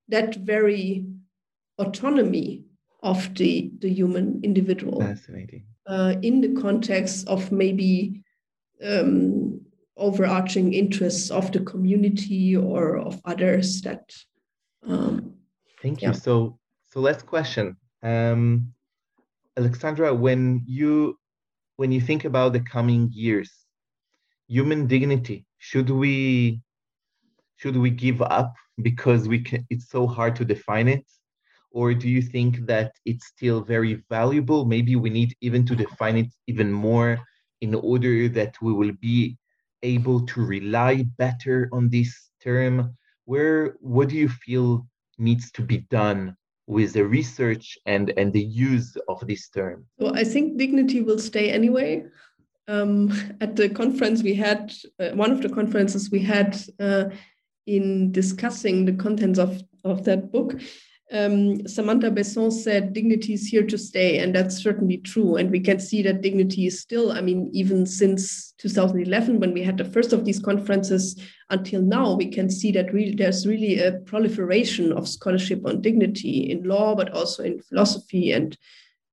that 0.09 0.35
very 0.35 1.07
autonomy 1.79 2.65
of 3.05 3.33
the, 3.37 3.71
the 3.79 3.89
human 3.89 4.41
individual. 4.43 5.01
Fascinating. 5.01 5.65
Uh, 5.87 6.15
in 6.23 6.41
the 6.41 6.61
context 6.61 7.29
of 7.29 7.53
maybe 7.53 8.25
um, 8.83 9.61
overarching 9.97 10.75
interests 10.75 11.31
of 11.31 11.53
the 11.53 11.61
community 11.61 12.57
or 12.57 12.99
of 12.99 13.21
others 13.25 13.81
that. 13.83 14.13
Um, 14.85 15.35
Thank 15.81 16.03
you. 16.03 16.09
Yeah. 16.09 16.13
So, 16.13 16.59
so 16.91 17.01
last 17.01 17.25
question, 17.25 17.77
um, 18.03 18.73
Alexandra. 19.57 20.13
When 20.13 20.65
you 20.67 21.19
when 21.77 21.93
you 21.93 22.01
think 22.01 22.25
about 22.25 22.53
the 22.53 22.61
coming 22.61 23.11
years, 23.13 23.53
human 24.49 24.87
dignity 24.87 25.45
should 25.65 25.89
we 25.89 26.61
should 27.57 27.77
we 27.77 27.89
give 27.89 28.21
up 28.21 28.53
because 28.83 29.27
we 29.27 29.39
can 29.41 29.65
it's 29.71 29.89
so 29.89 30.07
hard 30.07 30.37
to 30.37 30.45
define 30.45 30.89
it? 30.89 31.07
Or 31.71 31.95
do 31.95 32.09
you 32.09 32.21
think 32.21 32.67
that 32.67 32.93
it's 33.07 33.27
still 33.27 33.63
very 33.63 33.95
valuable? 34.11 34.67
Maybe 34.67 34.95
we 34.95 35.09
need 35.09 35.35
even 35.41 35.65
to 35.67 35.75
define 35.75 36.17
it 36.19 36.31
even 36.47 36.71
more 36.71 37.19
in 37.63 37.75
order 37.75 38.29
that 38.29 38.55
we 38.61 38.73
will 38.75 38.93
be 39.01 39.39
able 39.83 40.27
to 40.33 40.45
rely 40.45 41.05
better 41.17 41.71
on 41.73 41.89
this 41.89 42.13
term. 42.43 42.95
Where 43.25 43.77
what 43.81 44.11
do 44.11 44.17
you 44.17 44.29
feel 44.29 44.87
needs 45.17 45.51
to 45.53 45.63
be 45.63 45.79
done 45.89 46.37
with 46.67 46.93
the 46.93 47.07
research 47.07 47.79
and 47.87 48.13
and 48.19 48.33
the 48.35 48.45
use 48.69 48.97
of 49.09 49.27
this 49.27 49.49
term? 49.49 49.87
Well 49.99 50.17
i 50.23 50.25
think 50.25 50.59
dignity 50.59 51.01
will 51.01 51.23
stay 51.31 51.47
anyway 51.51 52.05
um, 52.69 53.13
at 53.41 53.57
the 53.57 53.69
conference 53.69 54.23
we 54.23 54.35
had 54.35 54.73
uh, 55.01 55.11
one 55.11 55.31
of 55.31 55.43
the 55.43 55.49
conferences 55.49 56.11
we 56.11 56.21
had 56.21 56.61
uh, 56.81 57.05
in 57.67 58.13
discussing 58.13 58.85
the 58.85 58.93
contents 58.93 59.39
of, 59.39 59.63
of 59.85 60.05
that 60.05 60.31
book, 60.31 60.61
um, 61.13 61.67
Samantha 61.69 62.11
Besson 62.11 62.51
said 62.51 62.93
dignity 62.93 63.35
is 63.35 63.47
here 63.47 63.63
to 63.67 63.77
stay, 63.77 64.19
and 64.19 64.35
that's 64.35 64.63
certainly 64.63 64.97
true. 64.99 65.37
And 65.37 65.51
we 65.51 65.61
can 65.61 65.79
see 65.79 66.03
that 66.03 66.23
dignity 66.23 66.67
is 66.67 66.81
still, 66.81 67.13
I 67.13 67.21
mean, 67.21 67.51
even 67.53 67.87
since 67.87 68.53
2011, 68.59 69.39
when 69.39 69.53
we 69.53 69.63
had 69.63 69.77
the 69.77 69.85
first 69.85 70.13
of 70.13 70.25
these 70.25 70.41
conferences 70.41 71.21
until 71.51 71.83
now, 71.83 72.15
we 72.15 72.29
can 72.29 72.51
see 72.51 72.73
that 72.73 72.89
there's 73.17 73.47
really 73.47 73.79
a 73.81 73.93
proliferation 74.01 74.93
of 74.93 75.09
scholarship 75.09 75.65
on 75.67 75.83
dignity 75.83 76.51
in 76.51 76.65
law, 76.65 76.95
but 76.95 77.13
also 77.13 77.45
in 77.45 77.61
philosophy 77.61 78.33
and 78.33 78.57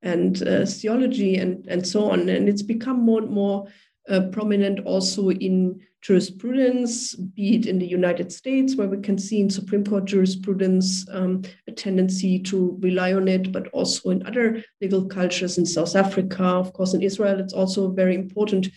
and 0.01 0.47
uh, 0.47 0.65
theology 0.65 1.37
and 1.37 1.65
and 1.67 1.85
so 1.85 2.09
on. 2.09 2.29
And 2.29 2.49
it's 2.49 2.63
become 2.63 3.01
more 3.01 3.21
and 3.21 3.31
more 3.31 3.67
uh, 4.09 4.21
prominent 4.31 4.79
also 4.85 5.29
in 5.29 5.79
jurisprudence, 6.01 7.15
be 7.15 7.55
it 7.55 7.67
in 7.67 7.77
the 7.77 7.85
United 7.85 8.31
States, 8.31 8.75
where 8.75 8.87
we 8.87 8.97
can 8.97 9.17
see 9.17 9.39
in 9.39 9.49
Supreme 9.49 9.85
Court 9.85 10.05
jurisprudence 10.05 11.07
um, 11.11 11.43
a 11.67 11.71
tendency 11.71 12.39
to 12.39 12.77
rely 12.81 13.13
on 13.13 13.27
it, 13.27 13.51
but 13.51 13.67
also 13.67 14.09
in 14.09 14.25
other 14.25 14.63
legal 14.81 15.05
cultures 15.05 15.59
in 15.59 15.65
South 15.65 15.95
Africa, 15.95 16.43
of 16.43 16.73
course, 16.73 16.95
in 16.95 17.03
Israel, 17.03 17.39
it's 17.39 17.53
also 17.53 17.85
a 17.85 17.93
very 17.93 18.15
important, 18.15 18.69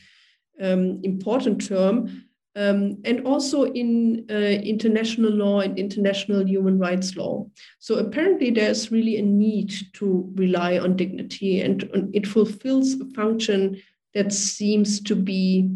um, 0.60 1.00
important 1.02 1.66
term. 1.66 2.24
Um, 2.56 2.98
and 3.04 3.26
also 3.26 3.64
in 3.64 4.26
uh, 4.30 4.34
international 4.34 5.32
law 5.32 5.60
and 5.60 5.76
international 5.76 6.46
human 6.46 6.78
rights 6.78 7.16
law. 7.16 7.48
So 7.80 7.96
apparently, 7.96 8.50
there's 8.50 8.92
really 8.92 9.16
a 9.16 9.22
need 9.22 9.74
to 9.94 10.30
rely 10.36 10.78
on 10.78 10.96
dignity, 10.96 11.62
and 11.62 11.82
it 12.12 12.28
fulfills 12.28 12.94
a 13.00 13.06
function 13.06 13.82
that 14.14 14.32
seems 14.32 15.00
to 15.00 15.16
be 15.16 15.68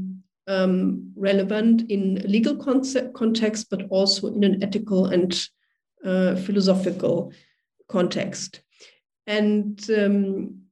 um, 0.47 1.13
relevant 1.17 1.91
in 1.91 2.23
legal 2.25 2.57
concept, 2.57 3.13
context, 3.15 3.71
but 3.71 3.83
also 3.91 4.29
in 4.29 4.45
an 4.45 4.63
ethical 4.63 5.07
and 5.07 5.49
uh, 6.05 6.37
philosophical 6.37 7.33
context. 7.89 8.63
And 9.27 9.85
um, 9.91 10.63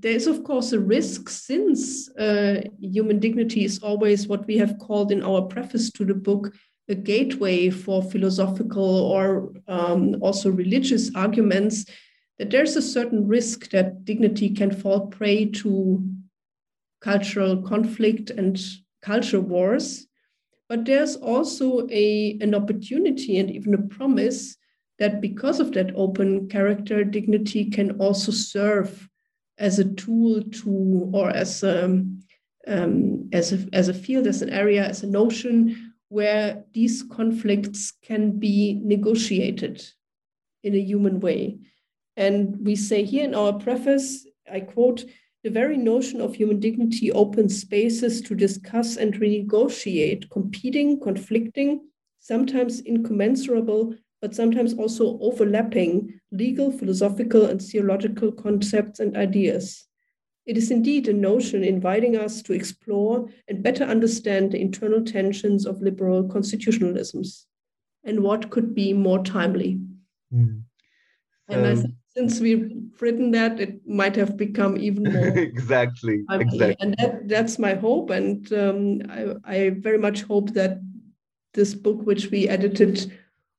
there 0.00 0.12
is, 0.12 0.26
of 0.26 0.44
course, 0.44 0.72
a 0.72 0.80
risk 0.80 1.28
since 1.28 2.08
uh, 2.16 2.62
human 2.80 3.18
dignity 3.18 3.64
is 3.64 3.78
always 3.80 4.26
what 4.26 4.46
we 4.46 4.56
have 4.58 4.78
called 4.78 5.12
in 5.12 5.22
our 5.22 5.42
preface 5.42 5.90
to 5.92 6.04
the 6.04 6.14
book 6.14 6.52
a 6.88 6.94
gateway 6.94 7.68
for 7.68 8.02
philosophical 8.02 8.84
or 8.84 9.52
um, 9.66 10.16
also 10.20 10.50
religious 10.50 11.10
arguments, 11.14 11.84
that 12.38 12.50
there's 12.50 12.76
a 12.76 12.82
certain 12.82 13.26
risk 13.26 13.70
that 13.70 14.04
dignity 14.04 14.50
can 14.50 14.70
fall 14.70 15.06
prey 15.08 15.46
to 15.46 16.06
cultural 17.00 17.62
conflict 17.62 18.30
and 18.30 18.60
culture 19.02 19.40
wars. 19.40 20.06
But 20.68 20.84
there's 20.84 21.16
also 21.16 21.86
a, 21.90 22.38
an 22.40 22.54
opportunity 22.54 23.38
and 23.38 23.50
even 23.50 23.74
a 23.74 23.82
promise 23.82 24.56
that 24.98 25.20
because 25.20 25.60
of 25.60 25.72
that 25.72 25.94
open 25.94 26.48
character, 26.48 27.04
dignity 27.04 27.70
can 27.70 27.92
also 28.00 28.32
serve 28.32 29.08
as 29.58 29.78
a 29.78 29.84
tool 29.84 30.42
to, 30.42 31.10
or 31.12 31.30
as 31.30 31.62
a, 31.62 31.84
um, 32.66 33.28
as 33.32 33.52
a, 33.52 33.66
as 33.72 33.88
a 33.88 33.94
field, 33.94 34.26
as 34.26 34.42
an 34.42 34.50
area, 34.50 34.84
as 34.86 35.02
a 35.02 35.06
notion 35.06 35.92
where 36.08 36.64
these 36.72 37.02
conflicts 37.02 37.92
can 38.02 38.38
be 38.38 38.80
negotiated 38.84 39.84
in 40.62 40.74
a 40.74 40.80
human 40.80 41.20
way. 41.20 41.58
And 42.16 42.64
we 42.64 42.76
say 42.76 43.04
here 43.04 43.24
in 43.24 43.34
our 43.34 43.52
preface, 43.52 44.26
I 44.50 44.60
quote, 44.60 45.04
the 45.44 45.50
very 45.50 45.76
notion 45.76 46.20
of 46.20 46.34
human 46.34 46.58
dignity 46.58 47.12
opens 47.12 47.60
spaces 47.60 48.20
to 48.22 48.34
discuss 48.34 48.96
and 48.96 49.14
renegotiate 49.14 50.28
competing, 50.30 50.98
conflicting, 51.00 51.82
sometimes 52.18 52.80
incommensurable, 52.80 53.94
but 54.26 54.34
sometimes 54.34 54.74
also 54.74 55.20
overlapping 55.20 56.12
legal, 56.32 56.72
philosophical, 56.72 57.44
and 57.46 57.62
theological 57.62 58.32
concepts 58.32 58.98
and 58.98 59.16
ideas. 59.16 59.86
It 60.46 60.58
is 60.58 60.72
indeed 60.72 61.06
a 61.06 61.12
notion 61.12 61.62
inviting 61.62 62.16
us 62.16 62.42
to 62.42 62.52
explore 62.52 63.28
and 63.46 63.62
better 63.62 63.84
understand 63.84 64.50
the 64.50 64.60
internal 64.60 65.04
tensions 65.04 65.64
of 65.64 65.80
liberal 65.80 66.24
constitutionalisms. 66.24 67.44
And 68.02 68.24
what 68.24 68.50
could 68.50 68.74
be 68.74 68.92
more 68.92 69.22
timely? 69.22 69.78
Mm. 70.34 70.62
And 71.46 71.64
I 71.64 71.76
think 71.76 71.94
since 72.16 72.40
we've 72.40 72.72
written 73.00 73.30
that, 73.30 73.60
it 73.60 73.86
might 73.86 74.16
have 74.16 74.36
become 74.36 74.76
even 74.76 75.04
more. 75.12 75.38
exactly. 75.38 76.24
exactly. 76.32 76.76
And 76.80 76.96
that, 76.98 77.28
that's 77.28 77.60
my 77.60 77.74
hope. 77.74 78.10
And 78.10 78.52
um, 78.52 79.02
I, 79.08 79.34
I 79.44 79.70
very 79.70 79.98
much 79.98 80.22
hope 80.22 80.50
that 80.54 80.80
this 81.54 81.74
book, 81.74 82.02
which 82.02 82.32
we 82.32 82.48
edited, 82.48 83.12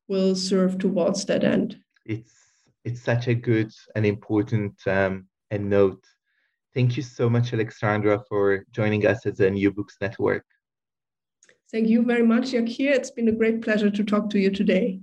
will 0.07 0.35
serve 0.35 0.77
towards 0.77 1.25
that 1.25 1.43
end. 1.43 1.79
It's 2.05 2.33
it's 2.83 3.01
such 3.01 3.27
a 3.27 3.35
good 3.35 3.71
and 3.95 4.05
important 4.05 4.75
um, 4.87 5.27
and 5.51 5.69
note. 5.69 6.03
Thank 6.73 6.95
you 6.95 7.03
so 7.03 7.29
much, 7.29 7.53
Alexandra, 7.53 8.23
for 8.29 8.65
joining 8.71 9.05
us 9.05 9.25
as 9.25 9.39
a 9.39 9.49
New 9.49 9.71
Books 9.71 9.97
Network. 9.99 10.45
Thank 11.69 11.87
you 11.89 12.03
very 12.03 12.23
much, 12.23 12.51
Yakir. 12.51 12.91
It's 12.91 13.11
been 13.11 13.27
a 13.27 13.33
great 13.33 13.61
pleasure 13.61 13.89
to 13.89 14.03
talk 14.03 14.29
to 14.29 14.39
you 14.39 14.51
today. 14.51 15.01